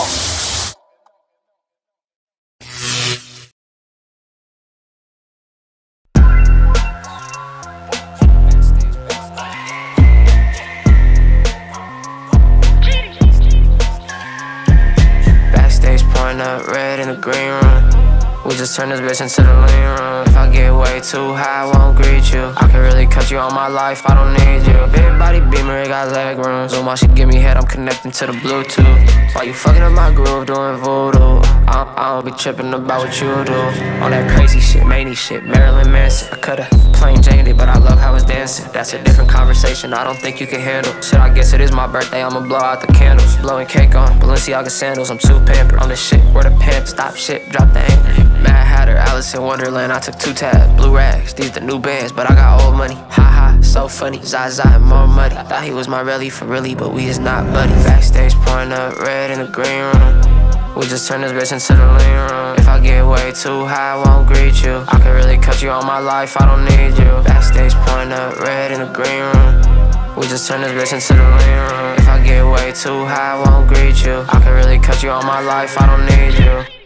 Just 18.70 18.78
turn 18.78 18.90
this 18.90 19.00
bitch 19.00 19.20
into 19.20 19.42
the 19.42 19.54
lean 19.66 19.88
room. 19.98 20.26
If 20.26 20.36
I 20.36 20.50
get 20.50 20.74
way 20.74 21.00
too 21.00 21.34
high, 21.34 21.62
I 21.62 21.66
won't 21.72 21.96
greet 21.96 22.32
you. 22.32 22.52
I 22.56 22.68
can 22.70 22.80
really 22.80 23.06
cut 23.06 23.30
you 23.30 23.38
on 23.38 23.54
my 23.54 23.66
life, 23.66 24.02
I 24.06 24.14
don't 24.14 24.32
need 24.34 24.62
you. 24.66 24.78
Big 24.92 25.18
body 25.18 25.40
beamer, 25.40 25.78
it 25.78 25.88
got 25.88 26.12
leg 26.12 26.38
room. 26.38 26.68
Zoom 26.68 26.88
out, 26.88 26.98
she 26.98 27.06
give 27.08 27.28
me 27.28 27.36
head, 27.36 27.56
I'm 27.56 27.66
connecting 27.66 28.12
to 28.12 28.26
the 28.26 28.32
Bluetooth. 28.32 29.34
While 29.34 29.44
you 29.44 29.54
fucking 29.54 29.82
up 29.82 29.92
my 29.92 30.12
groove, 30.14 30.46
doing 30.46 30.76
voodoo. 30.76 31.40
I 31.66 31.84
don't, 31.84 31.98
I 31.98 32.04
don't 32.14 32.24
be 32.24 32.30
tripping 32.32 32.72
about 32.72 33.06
what 33.06 33.14
you 33.20 33.28
do. 33.44 33.60
On 34.02 34.10
that 34.10 34.30
crazy 34.36 34.60
shit, 34.60 34.86
many 34.86 35.14
shit, 35.14 35.44
Marilyn 35.44 35.90
Manson. 35.90 36.28
I 36.32 36.36
coulda 36.36 36.68
plain 36.94 37.22
Janed 37.22 37.48
it, 37.48 37.56
but 37.56 37.68
I 37.68 37.78
love 37.78 37.98
how 37.98 38.14
it's 38.14 38.24
dancing. 38.24 38.70
That's 38.72 38.92
a 38.92 39.02
different 39.02 39.30
conversation, 39.30 39.92
I 39.94 40.04
don't 40.04 40.18
think 40.18 40.40
you 40.40 40.46
can 40.46 40.60
handle. 40.60 40.92
Shit, 41.00 41.18
I 41.18 41.32
guess 41.34 41.52
it 41.52 41.60
is 41.60 41.72
my 41.72 41.86
birthday, 41.86 42.22
I'ma 42.22 42.40
blow 42.40 42.58
out 42.58 42.80
the 42.80 42.92
candles. 42.92 43.36
Blowing 43.38 43.66
cake 43.66 43.94
on 43.94 44.20
Balenciaga 44.20 44.70
sandals, 44.70 45.10
I'm 45.10 45.18
too 45.18 45.40
pampered. 45.44 45.80
On 45.80 45.88
this 45.88 46.00
shit, 46.00 46.20
where 46.34 46.44
the 46.44 46.56
pimp, 46.60 46.86
stop 46.86 47.16
shit, 47.16 47.48
drop 47.50 47.72
the 47.72 47.80
anchor. 47.80 48.29
Mad 48.42 48.64
Hatter, 48.66 48.96
Alice 48.96 49.34
in 49.34 49.42
Wonderland, 49.42 49.92
I 49.92 49.98
took 49.98 50.18
two 50.18 50.32
tabs. 50.32 50.72
Blue 50.76 50.94
rags, 50.94 51.34
these 51.34 51.50
the 51.50 51.60
new 51.60 51.78
bands, 51.78 52.12
but 52.12 52.30
I 52.30 52.34
got 52.34 52.62
old 52.62 52.76
money. 52.76 52.94
Ha 52.94 53.22
ha, 53.22 53.58
so 53.62 53.88
funny. 53.88 54.20
Zaza 54.22 54.66
and 54.68 54.84
more 54.84 55.06
money. 55.06 55.34
Thought 55.34 55.64
he 55.64 55.72
was 55.72 55.88
my 55.88 56.00
really 56.00 56.30
for 56.30 56.46
really, 56.46 56.74
but 56.74 56.92
we 56.92 57.06
is 57.06 57.18
not 57.18 57.44
buddy. 57.52 57.72
Backstage 57.84 58.34
pouring 58.34 58.72
up 58.72 58.98
red 59.00 59.30
in 59.30 59.40
the 59.40 59.46
green 59.46 59.82
room. 59.92 60.40
We 60.76 60.86
just 60.86 61.08
turn 61.08 61.20
this 61.20 61.32
bitch 61.32 61.52
into 61.52 61.74
the 61.74 61.86
lean 61.98 62.30
room. 62.30 62.56
If 62.56 62.68
I 62.68 62.80
get 62.80 63.04
way 63.06 63.32
too 63.32 63.66
high, 63.66 63.94
I 63.94 64.02
won't 64.02 64.26
greet 64.28 64.62
you. 64.62 64.84
I 64.88 64.98
can 65.00 65.14
really 65.14 65.36
cut 65.36 65.60
you 65.60 65.70
all 65.70 65.82
my 65.82 65.98
life, 65.98 66.40
I 66.40 66.46
don't 66.46 66.64
need 66.64 66.96
you. 66.96 67.10
Backstage 67.24 67.74
pouring 67.84 68.12
up 68.12 68.38
red 68.40 68.72
in 68.72 68.80
the 68.80 68.90
green 68.92 69.22
room. 69.34 70.16
We 70.16 70.26
just 70.28 70.48
turn 70.48 70.62
this 70.62 70.72
bitch 70.72 70.92
into 70.92 71.14
the 71.14 71.28
lean 71.36 71.58
room. 71.70 71.98
If 71.98 72.08
I 72.08 72.22
get 72.24 72.44
way 72.46 72.72
too 72.72 73.04
high, 73.04 73.34
I 73.34 73.50
won't 73.50 73.68
greet 73.68 74.04
you. 74.04 74.24
I 74.28 74.40
can 74.40 74.54
really 74.54 74.78
cut 74.78 75.02
you 75.02 75.10
all 75.10 75.22
my 75.22 75.40
life, 75.40 75.76
I 75.78 75.86
don't 75.86 76.06
need 76.06 76.38
you. 76.44 76.79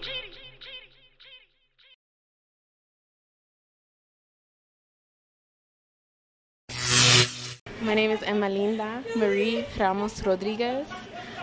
My 7.84 7.92
name 7.92 8.12
is 8.12 8.20
Emalinda 8.20 9.04
Marie 9.14 9.66
Ramos 9.78 10.24
Rodriguez. 10.24 10.88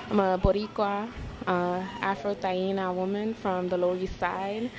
I'm 0.09 0.19
a 0.19 0.39
Boricua, 0.39 1.07
uh, 1.45 1.83
Afro 2.01 2.33
Taína 2.33 2.91
woman 2.95 3.35
from 3.35 3.69
the 3.69 3.77
Lower 3.77 3.95
East 3.95 4.17
Side. 4.17 4.71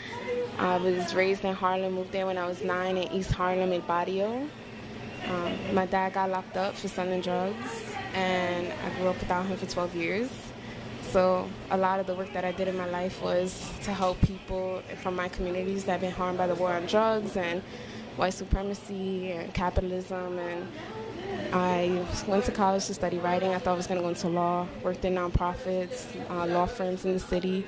I 0.59 0.79
was 0.79 1.15
raised 1.15 1.45
in 1.45 1.55
Harlem, 1.55 1.93
moved 1.93 2.11
there 2.11 2.27
when 2.27 2.37
I 2.37 2.49
was 2.49 2.65
nine 2.65 2.97
in 2.97 3.13
East 3.13 3.31
Harlem, 3.31 3.73
El 3.73 3.81
Barrio. 3.83 4.49
Um, 5.29 5.57
my 5.73 5.87
dad 5.87 6.15
got 6.15 6.31
locked 6.31 6.57
up 6.57 6.75
for 6.75 6.89
selling 6.89 7.21
drugs, 7.21 7.95
and 8.13 8.67
I 8.67 8.99
grew 8.99 9.07
up 9.07 9.21
without 9.21 9.47
him 9.47 9.57
for 9.57 9.67
12 9.67 9.95
years. 9.95 10.31
So 11.13 11.49
a 11.71 11.77
lot 11.77 12.01
of 12.01 12.09
the 12.09 12.17
work 12.17 12.33
that 12.33 12.45
I 12.45 12.51
did 12.51 12.67
in 12.67 12.77
my 12.77 12.91
life 12.91 13.23
was 13.23 13.71
to 13.85 13.93
help 13.93 14.21
people 14.23 14.83
from 15.01 15.15
my 15.15 15.29
communities 15.29 15.85
that 15.85 15.93
have 15.93 16.01
been 16.01 16.11
harmed 16.11 16.39
by 16.39 16.49
the 16.49 16.57
war 16.57 16.73
on 16.73 16.87
drugs 16.87 17.37
and 17.37 17.63
white 18.17 18.35
supremacy 18.35 19.31
and 19.31 19.55
capitalism 19.55 20.39
and 20.39 20.67
I 21.53 22.05
went 22.27 22.45
to 22.45 22.53
college 22.53 22.87
to 22.87 22.95
study 22.95 23.19
writing. 23.19 23.53
I 23.55 23.59
thought 23.59 23.75
I 23.75 23.77
was 23.77 23.87
going 23.87 23.99
to 23.99 24.03
go 24.03 24.09
into 24.09 24.29
law. 24.29 24.67
Worked 24.83 25.05
in 25.05 25.15
nonprofits, 25.15 26.07
uh, 26.31 26.47
law 26.47 26.67
firms 26.67 27.05
in 27.05 27.13
the 27.13 27.21
city. 27.21 27.67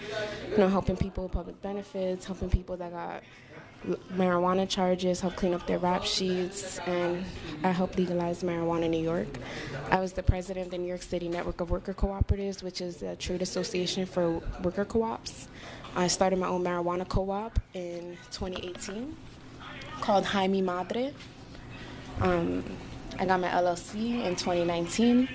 You 0.51 0.59
know, 0.59 0.69
helping 0.69 0.97
people 0.97 1.25
with 1.25 1.33
public 1.33 1.61
benefits, 1.61 2.25
helping 2.25 2.51
people 2.51 2.77
that 2.77 2.93
got 2.93 3.23
marijuana 4.15 4.69
charges, 4.69 5.21
help 5.21 5.37
clean 5.37 5.55
up 5.55 5.67
their 5.67 5.79
rap 5.79 6.05
sheets, 6.05 6.79
and 6.87 7.25
I 7.63 7.71
helped 7.71 7.99
legalize 7.99 8.43
marijuana 8.43 8.85
in 8.85 8.93
New 8.93 9.03
York. 9.03 9.29
I 9.91 10.01
was 10.01 10.13
the 10.13 10.23
president 10.23 10.67
of 10.67 10.71
the 10.71 10.79
New 10.79 10.89
York 10.89 11.03
City 11.03 11.29
Network 11.29 11.61
of 11.61 11.71
Worker 11.71 11.93
Cooperatives, 11.95 12.63
which 12.63 12.81
is 12.81 13.03
a 13.03 13.17
trade 13.17 13.43
association 13.43 14.07
for 14.07 14.41
worker 14.63 14.85
co-ops. 14.85 15.49
I 15.97 16.07
started 16.09 16.39
my 16.39 16.49
own 16.49 16.65
marijuana 16.65 17.07
co-op 17.07 17.59
in 17.75 18.17
2018 18.33 19.15
called 20.01 20.25
Jaime 20.25 20.63
Madre. 20.63 21.13
Um, 22.21 22.65
I 23.17 23.27
got 23.27 23.41
my 23.41 23.49
LLC 23.49 24.25
in 24.25 24.35
2019. 24.35 25.29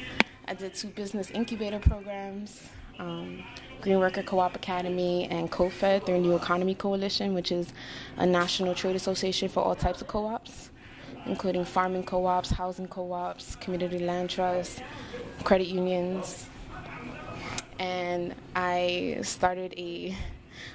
I 0.48 0.54
did 0.54 0.74
two 0.74 0.89
business 0.89 1.32
incubator 1.32 1.80
programs, 1.80 2.62
um, 3.00 3.44
Green 3.80 4.00
Worker 4.00 4.22
Co-op 4.22 4.54
Academy 4.56 5.28
and 5.32 5.50
CoFed, 5.50 6.06
their 6.06 6.18
New 6.18 6.36
Economy 6.36 6.76
Coalition, 6.76 7.34
which 7.34 7.54
is 7.54 7.72
a 8.18 8.26
national 8.26 8.76
trade 8.76 8.98
association 8.98 9.48
for 9.48 9.62
all 9.63 9.76
types 9.76 10.02
of 10.02 10.08
co-ops, 10.08 10.72
including 11.26 11.63
farming 11.63 12.04
co-ops, 12.04 12.50
housing 12.50 12.88
co-ops, 12.88 13.56
community 13.56 14.00
land 14.00 14.30
trusts, 14.30 14.82
credit 15.46 15.68
unions. 15.68 16.50
And 17.80 18.36
I 18.58 19.20
started 19.22 19.74
a 19.78 20.13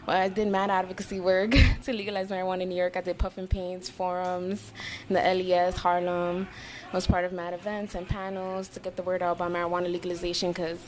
well, 0.07 0.17
I 0.17 0.29
did 0.29 0.49
mad 0.49 0.71
advocacy 0.71 1.21
work 1.21 1.51
to 1.85 1.93
legalize 1.93 2.29
marijuana 2.29 2.63
in 2.63 2.69
New 2.69 2.77
York. 2.77 2.97
I 2.97 3.01
did 3.01 3.19
puff 3.19 3.39
and 3.39 3.49
paints, 3.49 3.89
forums, 3.89 4.73
in 5.09 5.15
the 5.15 5.21
LES, 5.21 5.77
Harlem. 5.77 6.49
I 6.93 6.97
was 6.97 7.07
part 7.07 7.25
of 7.25 7.33
mad 7.33 7.55
events 7.55 7.95
and 7.95 8.09
panels 8.09 8.69
to 8.69 8.81
get 8.81 8.97
the 8.97 9.03
word 9.03 9.23
out 9.23 9.37
about 9.37 9.53
marijuana 9.53 9.91
legalization 9.91 10.53
because 10.53 10.79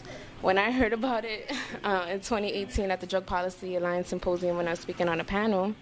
when 0.40 0.58
I 0.58 0.70
heard 0.70 0.92
about 0.92 1.24
it 1.24 1.50
uh, 1.84 2.06
in 2.08 2.20
2018 2.20 2.90
at 2.90 3.00
the 3.00 3.06
Drug 3.06 3.26
Policy 3.26 3.76
Alliance 3.76 4.08
Symposium 4.08 4.56
when 4.56 4.68
I 4.68 4.70
was 4.70 4.80
speaking 4.80 5.08
on 5.08 5.20
a 5.20 5.24
panel, 5.24 5.74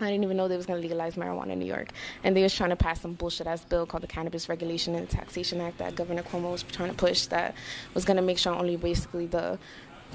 I 0.00 0.10
didn't 0.10 0.24
even 0.24 0.36
know 0.36 0.46
they 0.46 0.56
was 0.56 0.66
going 0.66 0.80
to 0.80 0.82
legalize 0.82 1.16
marijuana 1.16 1.50
in 1.50 1.58
New 1.58 1.66
York. 1.66 1.88
And 2.22 2.36
they 2.36 2.42
was 2.42 2.54
trying 2.54 2.70
to 2.70 2.76
pass 2.76 3.00
some 3.00 3.14
bullshit 3.14 3.46
ass 3.46 3.64
bill 3.64 3.84
called 3.84 4.04
the 4.04 4.08
Cannabis 4.08 4.48
Regulation 4.48 4.94
and 4.94 5.10
Taxation 5.10 5.60
Act 5.60 5.78
that 5.78 5.96
Governor 5.96 6.22
Cuomo 6.22 6.52
was 6.52 6.62
trying 6.62 6.90
to 6.90 6.94
push 6.94 7.26
that 7.26 7.54
was 7.94 8.04
going 8.04 8.16
to 8.16 8.22
make 8.22 8.38
sure 8.38 8.54
only 8.54 8.76
basically 8.76 9.26
the 9.26 9.58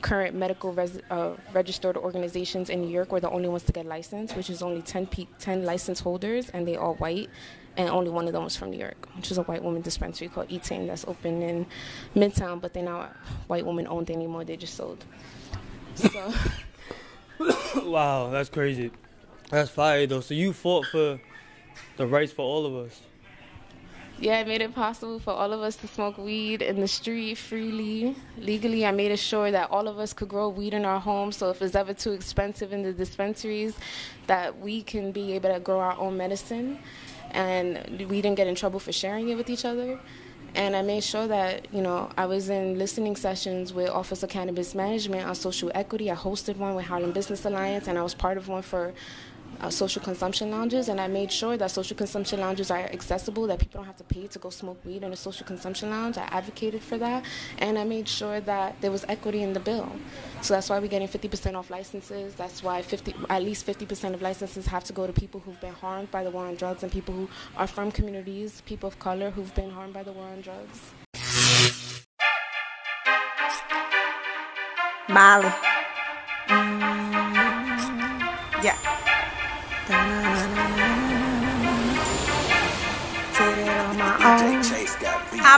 current 0.01 0.35
medical 0.35 0.73
res- 0.73 0.99
uh, 1.09 1.33
registered 1.53 1.97
organizations 1.97 2.69
in 2.69 2.81
New 2.81 2.89
York 2.89 3.11
were 3.11 3.19
the 3.19 3.29
only 3.29 3.49
ones 3.49 3.63
to 3.63 3.71
get 3.71 3.85
licensed, 3.85 4.35
which 4.35 4.49
is 4.49 4.61
only 4.61 4.81
10, 4.81 5.07
pe- 5.07 5.27
10 5.39 5.63
license 5.63 5.99
holders, 5.99 6.49
and 6.49 6.67
they 6.67 6.75
all 6.75 6.95
white. 6.95 7.29
And 7.75 7.89
only 7.89 8.11
one 8.11 8.27
of 8.27 8.33
them 8.33 8.43
was 8.43 8.55
from 8.55 8.69
New 8.69 8.77
York, 8.77 9.07
which 9.15 9.31
is 9.31 9.39
a 9.39 9.43
white 9.43 9.63
woman 9.63 9.81
dispensary 9.81 10.27
called 10.27 10.49
Etain 10.49 10.85
that's 10.85 11.05
open 11.05 11.41
in 11.41 11.65
Midtown, 12.15 12.61
but 12.61 12.73
they're 12.73 12.83
not 12.83 13.15
white 13.47 13.65
woman 13.65 13.87
owned 13.87 14.11
anymore. 14.11 14.43
They 14.43 14.57
just 14.57 14.75
sold. 14.75 15.03
So. 15.95 16.33
wow, 17.83 18.29
that's 18.29 18.49
crazy. 18.49 18.91
That's 19.49 19.71
fire 19.71 20.05
though. 20.05 20.21
So 20.21 20.35
you 20.35 20.53
fought 20.53 20.85
for 20.85 21.19
the 21.97 22.07
rights 22.07 22.31
for 22.31 22.43
all 22.43 22.65
of 22.67 22.75
us. 22.75 23.01
Yeah, 24.19 24.39
I 24.39 24.43
made 24.45 24.61
it 24.61 24.73
possible 24.73 25.19
for 25.19 25.31
all 25.31 25.51
of 25.51 25.61
us 25.61 25.75
to 25.77 25.87
smoke 25.87 26.17
weed 26.17 26.61
in 26.61 26.79
the 26.79 26.87
street 26.87 27.35
freely, 27.35 28.15
legally. 28.37 28.85
I 28.85 28.91
made 28.91 29.11
it 29.11 29.19
sure 29.19 29.51
that 29.51 29.69
all 29.69 29.87
of 29.89 29.99
us 29.99 30.13
could 30.13 30.29
grow 30.29 30.47
weed 30.47 30.73
in 30.73 30.85
our 30.85 30.99
homes. 30.99 31.35
So 31.35 31.49
if 31.49 31.61
it's 31.61 31.75
ever 31.75 31.93
too 31.93 32.13
expensive 32.13 32.71
in 32.71 32.83
the 32.83 32.93
dispensaries, 32.93 33.75
that 34.27 34.59
we 34.59 34.81
can 34.81 35.11
be 35.11 35.33
able 35.33 35.53
to 35.53 35.59
grow 35.59 35.79
our 35.79 35.97
own 35.97 36.15
medicine, 36.15 36.79
and 37.31 38.07
we 38.09 38.21
didn't 38.21 38.35
get 38.35 38.47
in 38.47 38.55
trouble 38.55 38.79
for 38.79 38.93
sharing 38.93 39.27
it 39.27 39.35
with 39.35 39.49
each 39.49 39.65
other. 39.65 39.99
And 40.55 40.75
I 40.75 40.83
made 40.83 41.03
sure 41.03 41.27
that, 41.27 41.73
you 41.73 41.81
know, 41.81 42.09
I 42.15 42.27
was 42.27 42.47
in 42.49 42.77
listening 42.77 43.15
sessions 43.15 43.73
with 43.73 43.89
Office 43.89 44.23
of 44.23 44.29
Cannabis 44.29 44.75
Management 44.75 45.27
on 45.27 45.35
social 45.35 45.71
equity. 45.73 46.11
I 46.11 46.15
hosted 46.15 46.57
one 46.57 46.75
with 46.75 46.85
Harlem 46.85 47.11
Business 47.11 47.43
Alliance, 47.43 47.87
and 47.87 47.97
I 47.97 48.03
was 48.03 48.13
part 48.13 48.37
of 48.37 48.47
one 48.47 48.61
for 48.61 48.93
uh, 49.61 49.69
social 49.69 50.01
consumption 50.01 50.51
lounges, 50.51 50.89
and 50.89 50.99
I 50.99 51.07
made 51.07 51.31
sure 51.31 51.57
that 51.57 51.71
social 51.71 51.95
consumption 51.95 52.39
lounges 52.39 52.71
are 52.71 52.79
accessible, 52.79 53.47
that 53.47 53.59
people 53.59 53.79
don't 53.79 53.87
have 53.87 53.97
to 53.97 54.03
pay 54.03 54.27
to 54.27 54.39
go 54.39 54.49
smoke 54.49 54.83
weed 54.85 55.03
in 55.03 55.13
a 55.13 55.15
social 55.15 55.45
consumption 55.45 55.89
lounge. 55.89 56.17
I 56.17 56.23
advocated 56.23 56.81
for 56.81 56.97
that, 56.97 57.23
and 57.59 57.77
I 57.77 57.83
made 57.83 58.07
sure 58.07 58.39
that 58.41 58.79
there 58.81 58.91
was 58.91 59.05
equity 59.07 59.43
in 59.43 59.53
the 59.53 59.59
bill. 59.59 59.91
So 60.41 60.53
that's 60.53 60.69
why 60.69 60.79
we're 60.79 60.87
getting 60.87 61.07
50% 61.07 61.55
off 61.55 61.69
licenses. 61.69 62.35
That's 62.35 62.63
why 62.63 62.81
50, 62.81 63.13
at 63.29 63.43
least 63.43 63.65
50% 63.65 64.13
of 64.13 64.21
licenses 64.21 64.65
have 64.67 64.83
to 64.85 64.93
go 64.93 65.07
to 65.07 65.13
people 65.13 65.39
who've 65.39 65.59
been 65.61 65.73
harmed 65.73 66.11
by 66.11 66.23
the 66.23 66.31
war 66.31 66.45
on 66.45 66.55
drugs 66.55 66.83
and 66.83 66.91
people 66.91 67.13
who 67.13 67.29
are 67.57 67.67
from 67.67 67.91
communities, 67.91 68.61
people 68.65 68.87
of 68.87 68.99
color 68.99 69.29
who've 69.29 69.53
been 69.55 69.69
harmed 69.69 69.93
by 69.93 70.03
the 70.03 70.11
war 70.11 70.25
on 70.25 70.41
drugs. 70.41 70.91
Molly. 75.09 75.51
Yeah. 78.63 79.02
I'm 79.85 79.99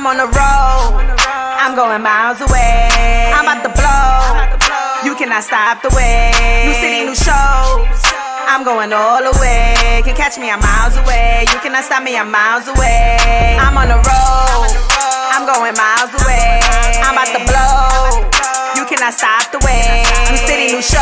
on 0.08 0.18
the 0.18 0.26
road. 0.26 1.16
I'm 1.22 1.76
going 1.76 2.02
miles 2.02 2.42
away. 2.42 2.90
I'm 3.36 3.46
about 3.46 3.62
to 3.62 3.70
blow. 3.70 5.06
You 5.06 5.16
cannot 5.16 5.44
stop 5.44 5.84
the 5.84 5.90
way. 5.96 6.32
New 6.66 6.74
city, 6.74 7.06
new 7.06 7.14
show. 7.14 7.86
I'm 8.48 8.64
going 8.64 8.94
all 8.94 9.22
the 9.22 9.38
way. 9.40 10.02
Can 10.04 10.16
catch 10.16 10.40
me, 10.40 10.50
I'm 10.50 10.60
miles 10.60 10.98
away. 10.98 11.46
You 11.54 11.60
cannot 11.60 11.84
stop 11.84 12.02
me, 12.02 12.18
I'm 12.18 12.32
miles 12.32 12.68
away. 12.68 13.18
I'm 13.60 13.78
on 13.78 13.90
the 13.90 13.98
road. 14.02 14.74
I'm 15.38 15.46
going 15.46 15.76
miles 15.78 16.10
away. 16.24 16.62
I'm 17.04 17.14
about 17.14 17.28
to 17.28 17.46
blow. 17.46 18.35
Cannot 19.06 19.22
stop 19.22 19.54
the 19.54 19.62
way. 19.62 20.02
New 20.34 20.40
city, 20.50 20.74
new 20.74 20.82
show. 20.82 20.98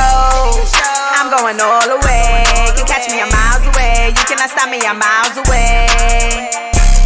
I'm 1.16 1.32
going 1.32 1.56
all 1.56 1.88
the 1.88 1.96
way. 2.04 2.44
You 2.68 2.76
can 2.76 2.84
catch 2.84 3.08
me, 3.08 3.24
I'm 3.24 3.32
miles 3.32 3.63
away. 3.63 4.12
You 4.12 4.24
cannot 4.28 4.52
stop 4.52 4.68
me, 4.68 4.84
I'm 4.84 5.00
miles 5.00 5.39
away. 5.39 5.88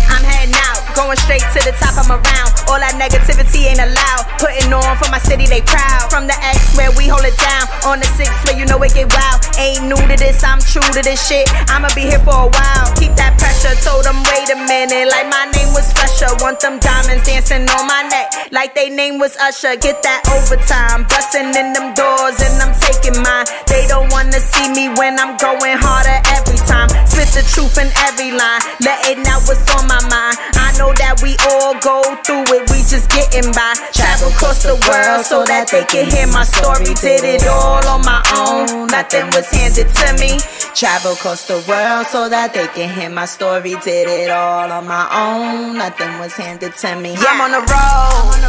I'm 0.10 0.26
heading 0.26 0.58
out, 0.58 0.82
going 0.98 1.14
straight 1.22 1.46
to 1.54 1.62
the 1.62 1.78
top. 1.78 2.02
I'm 2.02 2.10
around. 2.10 2.50
All 2.66 2.82
that 2.82 2.98
negativity 2.98 3.70
ain't 3.70 3.78
allowed. 3.78 4.26
Putting 4.38 4.72
on 4.74 4.98
for 4.98 5.10
my 5.10 5.20
city, 5.20 5.46
they 5.46 5.62
proud. 5.62 6.10
From 6.10 6.28
the 6.28 6.38
X 6.38 6.78
where 6.78 6.92
we 6.94 7.08
hold 7.10 7.26
it 7.26 7.38
down. 7.38 7.66
On 7.90 8.00
the 8.00 8.10
six 8.18 8.30
where 8.46 8.58
you 8.58 8.66
know 8.66 8.82
it 8.86 8.94
get 8.94 9.10
wild. 9.10 9.42
Ain't 9.58 9.90
new 9.90 9.98
to 9.98 10.18
this, 10.18 10.44
I'm 10.44 10.62
true 10.62 10.86
to 10.94 11.02
this 11.02 11.18
shit. 11.28 11.50
I'ma 11.70 11.90
be 11.98 12.06
here 12.06 12.22
for 12.22 12.46
a 12.46 12.50
while. 12.50 12.88
Keep 12.98 13.18
that 13.18 13.38
pressure. 13.42 13.74
Told 13.82 14.06
them, 14.06 14.22
wait 14.30 14.50
a 14.54 14.58
minute. 14.70 15.10
Like 15.10 15.30
my 15.30 15.50
name 15.58 15.74
was 15.74 15.90
Fresher. 15.94 16.30
Want 16.40 16.62
them 16.62 16.78
diamonds 16.78 17.26
dancing 17.26 17.66
on 17.66 17.84
my 17.90 18.06
neck. 18.10 18.52
Like 18.52 18.76
they 18.76 18.90
name 18.90 19.18
was 19.18 19.36
Usher. 19.38 19.76
Get 19.76 20.02
that 20.06 20.22
overtime. 20.30 21.10
Busting 21.10 21.54
in 21.58 21.74
them 21.74 21.98
doors 21.98 22.38
and 22.38 22.56
I'm 22.62 22.74
taking 22.78 23.18
mine. 23.22 23.50
They 23.66 23.90
don't 23.90 24.10
wanna 24.14 24.38
see 24.38 24.70
me 24.70 24.94
when 24.98 25.18
I'm 25.18 25.38
going 25.42 25.78
harder 25.82 26.22
every 26.38 26.62
time. 26.70 26.90
Spit 27.10 27.34
the 27.34 27.44
truth 27.50 27.82
in 27.82 27.90
every 28.06 28.32
line. 28.32 28.62
Letting 28.86 29.26
out 29.26 29.42
what's 29.50 29.66
on 29.74 29.90
my 29.90 30.00
mind. 30.06 30.38
I 30.62 30.78
know 30.78 30.94
that 31.02 31.18
we 31.26 31.34
all 31.50 31.74
go 31.82 32.06
through 32.22 32.46
it. 32.54 32.70
We 32.70 32.86
just 32.86 33.10
getting 33.10 33.50
by. 33.52 33.74
Travel 33.94 34.27
across 34.28 34.64
the 34.64 34.76
world 34.88 35.26
so 35.26 35.44
that 35.44 35.68
they 35.72 35.84
can 35.86 36.10
hear 36.12 36.28
my 36.28 36.44
story. 36.44 36.94
Did 37.00 37.24
it 37.24 37.48
all 37.48 37.84
on 37.88 38.02
my 38.04 38.22
own. 38.36 38.88
Nothing 38.88 39.28
was 39.32 39.48
handed 39.50 39.88
to 39.88 40.08
me. 40.20 40.40
Travel 40.76 41.14
across 41.14 41.48
the 41.48 41.60
world 41.68 42.08
so 42.08 42.30
that 42.30 42.54
they 42.54 42.68
can 42.76 42.90
hear 42.94 43.10
my 43.10 43.26
story. 43.26 43.76
Did 43.84 44.08
it 44.08 44.30
all 44.30 44.72
on 44.72 44.86
my 44.88 45.08
own. 45.12 45.78
Nothing 45.78 46.12
was 46.20 46.34
handed 46.34 46.76
to 46.84 46.90
me. 47.00 47.16
Yeah. 47.16 47.32
I'm 47.32 47.42
on 47.42 47.52
the 47.56 47.64
road. 47.64 48.42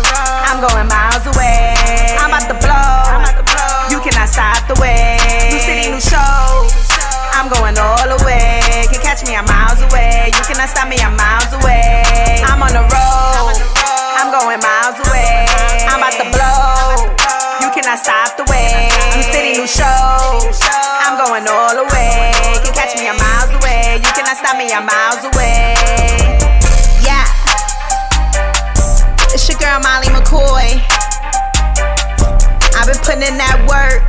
I'm 0.49 0.59
going 0.61 0.89
miles 0.89 1.25
away. 1.33 1.75
I'm 2.19 2.31
about 2.31 2.47
to 2.51 2.57
blow. 2.59 2.99
You 3.93 3.99
cannot 4.03 4.29
stop 4.29 4.67
the 4.69 4.77
way. 4.81 5.19
New 5.53 5.61
city, 5.63 5.91
new 5.91 6.01
show. 6.01 6.69
I'm 7.39 7.49
going 7.49 7.79
all 7.79 8.07
the 8.11 8.19
way. 8.27 8.61
Can 8.91 9.01
catch 9.01 9.25
me, 9.27 9.37
I'm 9.37 9.47
miles 9.47 9.81
away. 9.81 10.31
You 10.35 10.43
cannot 10.45 10.69
stop 10.69 10.89
me, 10.89 10.99
I'm 10.99 11.17
miles 11.17 11.53
away. 11.55 12.43
I'm 12.45 12.63
on 12.63 12.73
the 12.73 12.83
road. 12.83 12.98
Going 21.29 21.45
all 21.45 21.77
the 21.77 21.85
way. 21.93 22.33
Can 22.65 22.73
catch 22.73 22.97
me, 22.97 23.05
I'm 23.05 23.21
miles 23.21 23.53
away. 23.53 24.01
You 24.01 24.11
cannot 24.17 24.41
stop 24.41 24.57
me, 24.57 24.73
I'm 24.73 24.89
miles 24.89 25.21
away. 25.29 25.77
Yeah. 27.05 27.29
It's 29.37 29.45
your 29.45 29.61
girl 29.61 29.77
Molly 29.85 30.09
McCoy. 30.09 30.81
I've 32.81 32.89
been 32.89 32.97
putting 33.05 33.29
in 33.29 33.37
that 33.37 33.61
work. 33.69 34.09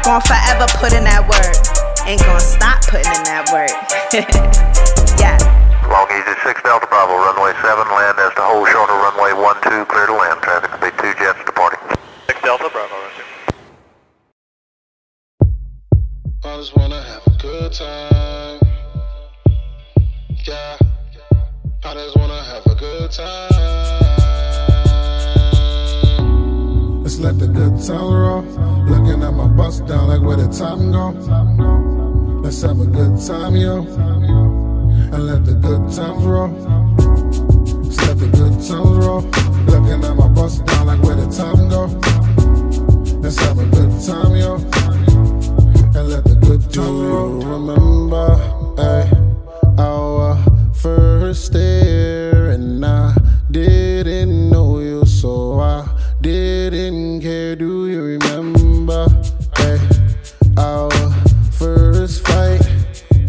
Gonna 0.00 0.24
forever 0.24 0.64
put 0.80 0.96
in 0.96 1.04
that 1.04 1.28
work. 1.28 1.60
Ain't 2.08 2.24
gonna 2.24 2.40
stop 2.40 2.80
putting 2.88 3.12
in 3.12 3.24
that 3.28 3.52
work. 3.52 3.76
yeah. 5.20 5.36
Long 5.92 6.08
Easy 6.08 6.40
6 6.40 6.56
Delta 6.64 6.88
Bravo, 6.88 7.20
runway 7.20 7.52
7, 7.60 7.84
land 7.92 8.16
as 8.16 8.32
to 8.32 8.42
hold 8.42 8.64
short 8.72 8.88
of 8.88 8.96
runway 9.04 9.36
12, 9.36 9.88
clear 9.92 10.08
to 10.08 10.16
land. 10.16 10.40
Traffic 10.40 10.72
will 10.72 10.88
be 10.88 10.92
two 11.04 11.12
jets 11.20 11.36
departing. 11.44 11.84
6 12.32 12.40
Delta 12.40 12.70
Bravo, 12.72 12.85
I 16.46 16.56
just 16.58 16.76
wanna 16.76 17.02
have 17.02 17.26
a 17.26 17.30
good 17.42 17.72
time. 17.72 18.60
Yeah. 20.44 20.78
I 21.84 21.94
just 21.94 22.16
wanna 22.16 22.40
have 22.40 22.64
a 22.66 22.74
good 22.76 23.10
time. 23.10 23.50
Let's 27.02 27.18
let 27.18 27.38
the 27.40 27.48
good 27.48 27.72
times 27.72 27.90
roll. 27.90 28.42
Looking 28.86 29.24
at 29.24 29.32
my 29.32 29.48
bust 29.48 29.86
down 29.86 30.06
like 30.06 30.22
where 30.22 30.36
the 30.36 30.46
time 30.46 30.92
go. 30.92 31.10
Let's 32.42 32.62
have 32.62 32.80
a 32.80 32.86
good 32.86 33.18
time, 33.26 33.56
yo. 33.56 33.82
And 35.12 35.26
let 35.26 35.44
the 35.44 35.54
good 35.54 35.90
times 35.92 36.24
roll. 36.24 36.48
Let's 37.82 38.00
let 38.06 38.18
the 38.20 38.28
good 38.28 38.52
times 38.52 38.96
roll. 39.04 39.22
Looking 39.66 40.04
at 40.04 40.14
my 40.14 40.28
bust 40.28 40.64
down 40.64 40.86
like 40.86 41.02
where 41.02 41.16
the 41.16 41.26
time 41.26 41.68
go. 41.68 41.86
Let's 43.18 43.36
have 43.40 43.58
a 43.58 43.66
good 43.66 43.90
time, 44.06 44.36
yo. 44.36 45.15
Times 46.76 47.00
roll. 47.00 47.40
Remember, 47.40 48.36
ay, 48.76 49.10
our 49.78 50.36
first 50.74 51.54
year, 51.54 52.50
and 52.50 52.84
I 52.84 53.14
didn't 53.50 54.50
know 54.50 54.80
you, 54.80 55.06
so 55.06 55.58
I 55.58 55.88
didn't 56.20 57.22
care. 57.22 57.56
Do 57.56 57.88
you 57.88 58.02
remember? 58.02 59.06
Ay, 59.56 59.78
our 60.58 60.90
first 61.50 62.26
fight, 62.26 62.60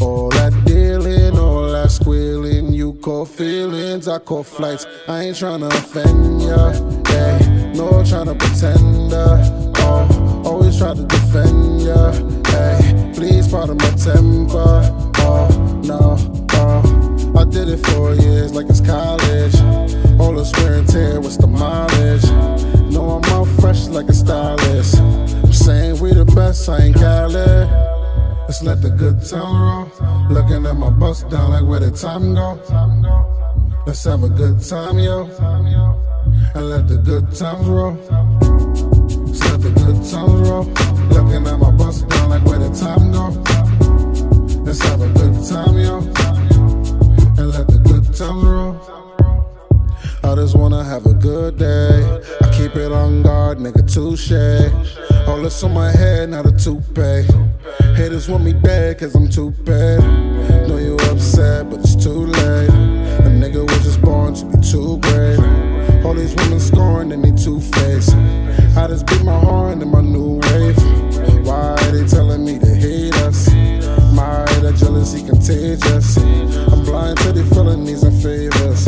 all 0.01 0.27
that 0.31 0.51
dealing, 0.65 1.39
all 1.39 1.71
that 1.71 1.89
squealing. 1.89 2.73
You 2.73 2.95
call 2.95 3.23
feelings, 3.25 4.09
I 4.09 4.19
call 4.19 4.43
flights. 4.43 4.85
I 5.07 5.23
ain't 5.23 5.37
tryna 5.37 5.69
offend 5.69 6.41
ya, 6.41 6.73
ay, 7.15 7.71
no 7.75 8.03
tryna 8.03 8.37
pretend. 8.37 9.13
Uh, 9.13 9.39
oh, 9.87 10.43
always 10.43 10.77
try 10.77 10.93
to 10.93 11.03
defend 11.03 11.81
ya, 11.81 12.11
please 13.17 13.47
pardon 13.47 13.77
my 13.77 13.89
temper. 13.97 14.79
Oh 15.25 15.81
no, 15.83 16.15
oh, 16.53 17.33
I 17.35 17.43
did 17.45 17.67
it 17.67 17.83
for 17.87 18.13
years 18.13 18.53
like 18.53 18.69
it's 18.69 18.79
college. 18.79 19.55
All 20.21 20.33
the 20.33 20.45
wear 20.57 20.75
and 20.75 20.87
tear, 20.87 21.19
what's 21.19 21.37
the 21.37 21.47
mileage? 21.47 22.25
No, 22.93 23.17
I'm 23.17 23.25
out 23.33 23.47
fresh 23.59 23.87
like 23.87 24.07
a 24.07 24.13
stylist. 24.13 24.99
I'm 24.99 25.51
saying 25.51 25.99
we 25.99 26.13
the 26.13 26.25
best, 26.25 26.69
I 26.69 26.83
ain't 26.85 26.95
Cali. 26.95 27.33
Let's 28.45 28.61
let 28.61 28.83
the 28.83 28.91
good 28.91 29.25
time 29.25 29.61
roll. 29.65 30.29
Looking 30.29 30.67
at 30.67 30.75
my 30.75 30.91
bust 30.91 31.27
down 31.29 31.49
like 31.49 31.65
where 31.65 31.79
the 31.79 31.89
time 31.89 32.35
go. 32.35 32.53
Let's 33.87 34.03
have 34.03 34.23
a 34.23 34.29
good 34.29 34.63
time, 34.63 34.99
yo. 34.99 35.25
And 36.53 36.69
let 36.69 36.87
the 36.87 36.97
good 36.97 37.33
times 37.35 37.67
roll. 37.67 37.93
Let 39.41 39.61
the 39.61 39.71
good 39.71 39.99
times 40.05 40.49
roll. 40.49 40.65
Looking 41.09 41.47
at 41.47 41.57
my 41.57 41.71
like 42.37 42.47
where 42.47 42.59
the 42.59 42.75
time 42.75 43.11
go. 43.11 43.29
Let's 44.63 44.81
have 44.83 45.01
a 45.01 45.09
good 45.09 45.33
time, 45.47 45.77
yo. 45.77 45.97
And 47.37 47.49
let 47.51 47.67
the 47.67 47.79
good 47.83 48.13
times 48.13 48.43
roll. 48.43 48.75
I 50.23 50.35
just 50.35 50.55
wanna 50.55 50.83
have 50.83 51.05
a 51.05 51.13
good 51.13 51.57
day. 51.57 52.21
I 52.41 52.49
keep 52.51 52.75
it 52.75 52.91
on 52.91 53.23
guard, 53.23 53.59
nigga, 53.59 53.83
touche. 53.91 54.31
All 55.27 55.41
this 55.41 55.63
on 55.63 55.73
my 55.73 55.91
head, 55.91 56.29
not 56.29 56.45
a 56.45 56.51
toupee. 56.51 57.25
Haters 57.95 58.27
want 58.29 58.43
me 58.43 58.53
dead, 58.53 58.99
cause 58.99 59.15
I'm 59.15 59.29
too 59.29 59.51
bad. 59.51 59.99
Know 60.67 60.77
you 60.77 60.95
upset, 61.11 61.69
but 61.69 61.79
it's 61.79 61.95
too 61.95 62.25
late. 62.25 62.69
A 62.69 63.29
nigga 63.29 63.63
was 63.65 63.83
just 63.83 64.01
born 64.01 64.33
to 64.35 64.45
be 64.45 64.61
too 64.61 64.99
great. 64.99 65.39
All 66.05 66.13
these 66.13 66.35
women 66.35 66.59
scoring, 66.59 67.11
and 67.11 67.23
they 67.23 67.31
two 67.31 67.59
faced. 67.59 68.15
I 68.77 68.87
just 68.87 69.07
beat 69.07 69.23
my 69.23 69.39
horn 69.39 69.81
in 69.81 69.89
my 69.89 70.01
new 70.01 70.39
wave. 70.43 71.06
Why 71.47 71.77
they 71.91 72.05
telling 72.05 72.43
me 72.43 72.59
to 72.59 72.75
hate 72.75 73.15
us? 73.23 73.47
My 74.11 74.43
that 74.59 74.75
jealousy 74.75 75.25
contagious. 75.25 76.17
I'm 76.17 76.83
blind 76.83 77.17
to 77.19 77.31
the 77.31 77.45
felonies 77.55 78.03
and 78.03 78.21
favors. 78.21 78.85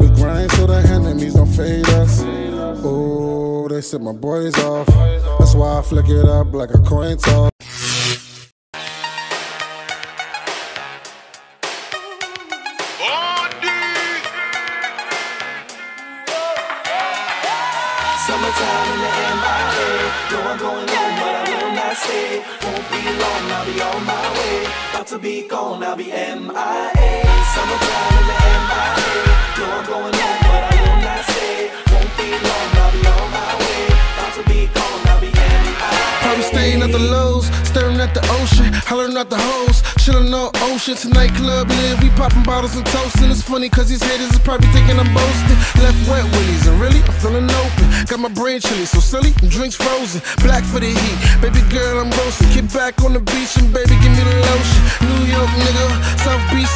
We 0.00 0.08
grind 0.16 0.50
so 0.50 0.66
the 0.66 0.82
enemies 0.90 1.34
don't 1.34 1.46
fade 1.46 1.88
us. 1.90 2.22
Oh, 2.82 3.68
they 3.68 3.80
set 3.80 4.00
my 4.00 4.10
boys 4.10 4.58
off. 4.58 4.88
That's 5.38 5.54
why 5.54 5.78
I 5.78 5.82
flick 5.82 6.08
it 6.08 6.24
up 6.26 6.52
like 6.52 6.70
a 6.74 6.78
coin 6.78 7.16
toss. 7.16 7.49
To 25.10 25.18
be 25.18 25.42
gone, 25.48 25.82
I'll 25.82 25.96
be 25.96 26.04
MIA. 26.04 26.38
Summertime 27.52 28.14
in 28.20 28.26
the 28.30 28.36
MIA. 28.70 29.10
Going 29.90 30.14
but 30.14 30.62
I 30.62 30.74
will 30.82 31.02
not 31.02 31.24
stay. 31.26 31.66
Won't 31.90 32.12
be 32.14 32.30
long, 32.46 32.70
I'll 32.78 32.92
be 32.94 33.02
on 33.10 33.26
my 33.34 33.50
way. 33.58 33.90
About 34.14 34.32
to 34.38 34.42
be 34.46 34.60
gone, 34.70 35.02
I'll 35.10 35.20
be 35.20 35.30
MIA. 35.34 35.90
Probably 36.22 36.44
staying 36.44 36.82
at 36.82 36.92
the 36.92 37.00
lows, 37.00 37.50
staring 37.70 38.00
at 38.00 38.12
the 38.14 38.22
ocean, 38.42 38.66
hollering 38.90 39.16
at 39.16 39.30
the 39.30 39.38
hoes, 39.38 39.82
chilling 40.02 40.34
on 40.34 40.50
ocean. 40.66 40.96
Tonight 40.96 41.30
club 41.38 41.70
live, 41.70 42.02
we 42.02 42.10
popping 42.18 42.42
bottles 42.42 42.74
and 42.74 42.84
toasting. 42.86 43.30
It's 43.30 43.42
funny 43.42 43.68
cause 43.68 43.88
these 43.88 44.02
haters 44.02 44.34
is 44.34 44.42
probably 44.42 44.66
thinking 44.74 44.98
I'm 44.98 45.10
boasting. 45.14 45.58
Left 45.78 46.00
wet 46.10 46.26
willies 46.34 46.66
and 46.66 46.80
really 46.82 46.98
I'm 47.06 47.14
feeling 47.22 47.46
open. 47.62 47.86
Got 48.10 48.18
my 48.18 48.32
brain 48.34 48.58
chilly, 48.60 48.86
so 48.86 48.98
silly, 48.98 49.30
drinks 49.54 49.76
frozen. 49.76 50.20
Black 50.42 50.64
for 50.66 50.80
the 50.80 50.90
heat, 50.90 51.18
baby 51.38 51.62
girl 51.70 52.02
I'm 52.02 52.10
roasting. 52.18 52.50
Get 52.50 52.66
back 52.74 52.98
on 53.06 53.14
the 53.14 53.22
beach 53.22 53.54
and 53.56 53.70
baby 53.70 53.94
give 54.02 54.12
me 54.18 54.22
the 54.26 54.36
lotion. 54.50 54.82
New 55.06 55.19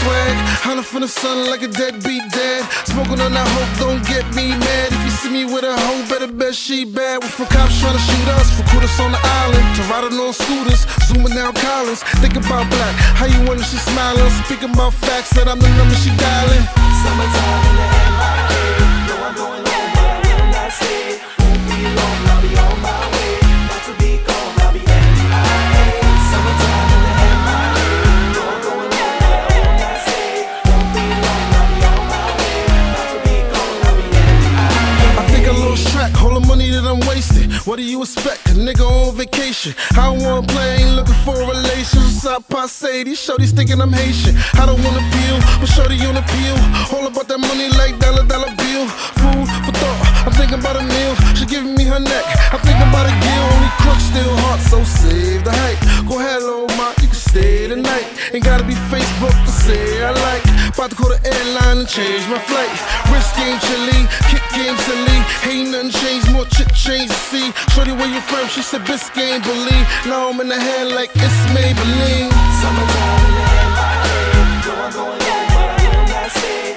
swag, 0.04 0.36
holler 0.60 0.82
from 0.82 1.00
the 1.00 1.08
sun 1.08 1.48
like 1.48 1.62
a 1.62 1.68
deadbeat 1.68 2.24
dad. 2.30 2.62
Smoking 2.84 3.20
on 3.20 3.32
that 3.32 3.48
hope, 3.56 3.72
don't 3.80 4.02
get 4.06 4.24
me 4.36 4.52
mad. 4.52 4.92
If 4.92 5.02
you 5.04 5.12
see 5.20 5.30
me 5.32 5.44
with 5.44 5.64
a 5.64 5.74
hoe, 5.74 6.04
better 6.08 6.28
bet 6.28 6.54
she 6.54 6.84
bad. 6.84 7.22
We 7.22 7.28
from 7.28 7.46
cops 7.48 7.80
trying 7.80 7.96
to 7.96 8.04
shoot 8.04 8.28
us, 8.36 8.48
for 8.70 8.80
us 8.84 8.96
on 9.00 9.12
the 9.12 9.22
island, 9.42 9.66
to 9.76 9.82
riding 9.88 10.18
on 10.20 10.32
scooters, 10.32 10.84
zooming 11.08 11.34
down 11.34 11.54
Collins. 11.54 12.02
Think 12.20 12.36
about 12.36 12.68
black, 12.68 12.94
how 13.18 13.26
you 13.26 13.40
wonder 13.48 13.64
she 13.64 13.78
smiling, 13.78 14.30
speaking 14.44 14.72
about 14.76 14.92
facts 14.94 15.30
that 15.36 15.48
I'm 15.48 15.58
the 15.58 15.70
number 15.80 15.96
she 15.96 16.10
dialing. 16.16 16.64
Summertime 17.02 17.62
in 17.68 17.74
the 17.80 17.86
MIA. 18.20 18.62
Know 19.08 19.18
I'm 19.26 19.34
going 19.34 19.64
home, 19.64 19.90
but 19.96 20.04
I 20.04 20.20
will 20.24 20.50
not. 20.52 21.33
What 37.64 37.76
do 37.76 37.82
you 37.82 38.02
expect? 38.02 38.46
A 38.48 38.52
nigga 38.52 38.84
on 38.84 39.16
vacation. 39.16 39.74
I 39.92 40.12
don't 40.12 40.20
wanna 40.20 40.46
play, 40.46 40.84
ain't 40.84 40.96
looking 40.96 41.16
for 41.24 41.32
a 41.32 41.46
relation. 41.48 42.00
Stop 42.12 42.46
passe, 42.48 43.04
these 43.04 43.16
shorties 43.18 43.56
thinking 43.56 43.80
I'm 43.80 43.90
Haitian. 43.90 44.36
I 44.60 44.66
don't 44.66 44.82
wanna 44.84 45.00
peel, 45.00 45.38
but 45.60 45.68
shorty 45.72 45.96
on 46.04 46.16
appeal. 46.16 46.56
All 46.92 47.06
about 47.06 47.26
that 47.28 47.40
money 47.40 47.72
like 47.80 47.98
dollar 47.98 48.26
dollar 48.26 48.52
bill. 48.60 48.84
Food 49.16 49.48
for 49.64 49.72
thought, 49.80 50.26
I'm 50.28 50.32
thinking 50.36 50.60
about 50.60 50.76
a 50.76 50.82
meal. 50.84 51.14
She 51.36 51.46
giving 51.46 51.74
me 51.74 51.84
her 51.84 52.00
neck, 52.00 52.24
I'm 52.52 52.60
thinking 52.60 52.84
about 52.84 53.08
a 53.08 53.14
gill. 53.24 53.44
Only 53.56 53.70
crook 53.80 54.00
still 54.12 54.34
hot, 54.44 54.60
so 54.60 54.84
save 54.84 55.44
the 55.44 55.52
hype. 55.52 55.80
Go 56.06 56.20
ahead, 56.20 56.33
About 60.84 60.96
to 60.98 61.02
call 61.02 61.08
the 61.16 61.24
airline 61.24 61.78
and 61.78 61.88
change 61.88 62.28
my 62.28 62.38
flight. 62.44 62.68
Wrist 63.08 63.34
game 63.40 63.56
chilly, 63.56 64.04
kick 64.28 64.44
game 64.52 64.76
silly. 64.84 65.18
Ain't 65.48 65.70
nothing 65.72 65.88
changed, 65.88 66.30
more 66.30 66.44
chick 66.44 66.68
change 66.74 67.08
to 67.08 67.16
see. 67.32 67.52
Shorty, 67.72 67.92
where 67.92 68.06
you 68.06 68.20
from? 68.20 68.46
She 68.48 68.60
said 68.60 68.82
Biscayne, 68.82 69.42
believe. 69.42 69.86
Now 70.04 70.28
I'm 70.28 70.38
in 70.42 70.48
the 70.48 70.60
head 70.60 70.92
like 70.92 71.08
it's 71.14 71.40
Maybelline. 71.56 72.28
Summertime 72.60 73.24
in 73.24 73.32
the 73.32 73.48
MIA. 73.64 74.44
Know 74.60 74.76
I'm 74.84 74.92
going 74.92 75.24
home, 75.24 75.48
but 75.56 75.72
I 75.72 76.28
will 76.28 76.73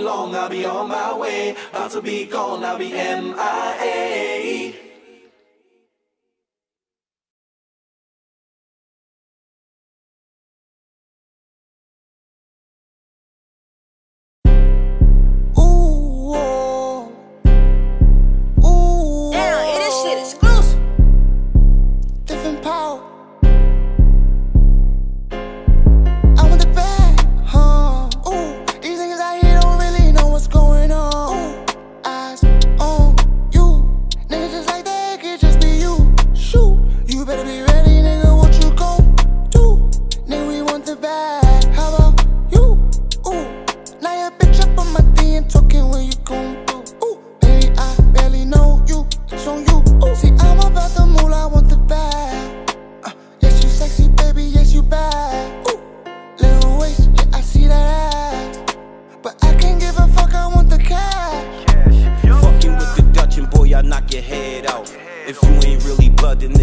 long, 0.00 0.34
I'll 0.34 0.48
be 0.48 0.64
on 0.64 0.88
my 0.88 1.16
way. 1.16 1.56
About 1.70 1.90
to 1.92 2.02
be 2.02 2.26
gone, 2.26 2.64
I'll 2.64 2.78
be 2.78 2.90
MIA. 2.92 4.89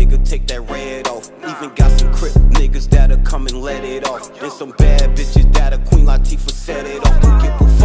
nigga, 0.07 0.29
take 0.29 0.47
that 0.47 0.61
red 0.69 1.07
off. 1.07 1.29
Even 1.39 1.73
got 1.75 1.91
some 1.99 2.13
crip 2.13 2.33
niggas 2.53 2.89
that'll 2.89 3.17
come 3.19 3.47
and 3.47 3.61
let 3.61 3.83
it 3.83 4.07
off. 4.07 4.41
And 4.41 4.51
some 4.51 4.71
bad 4.71 5.17
bitches 5.17 5.51
that 5.53 5.73
a 5.73 5.77
Queen 5.79 6.05
Latifah 6.05 6.51
set 6.51 6.85
it 6.85 7.05
off. 7.05 7.21
Don't 7.21 7.41
give 7.41 7.61
a 7.61 7.76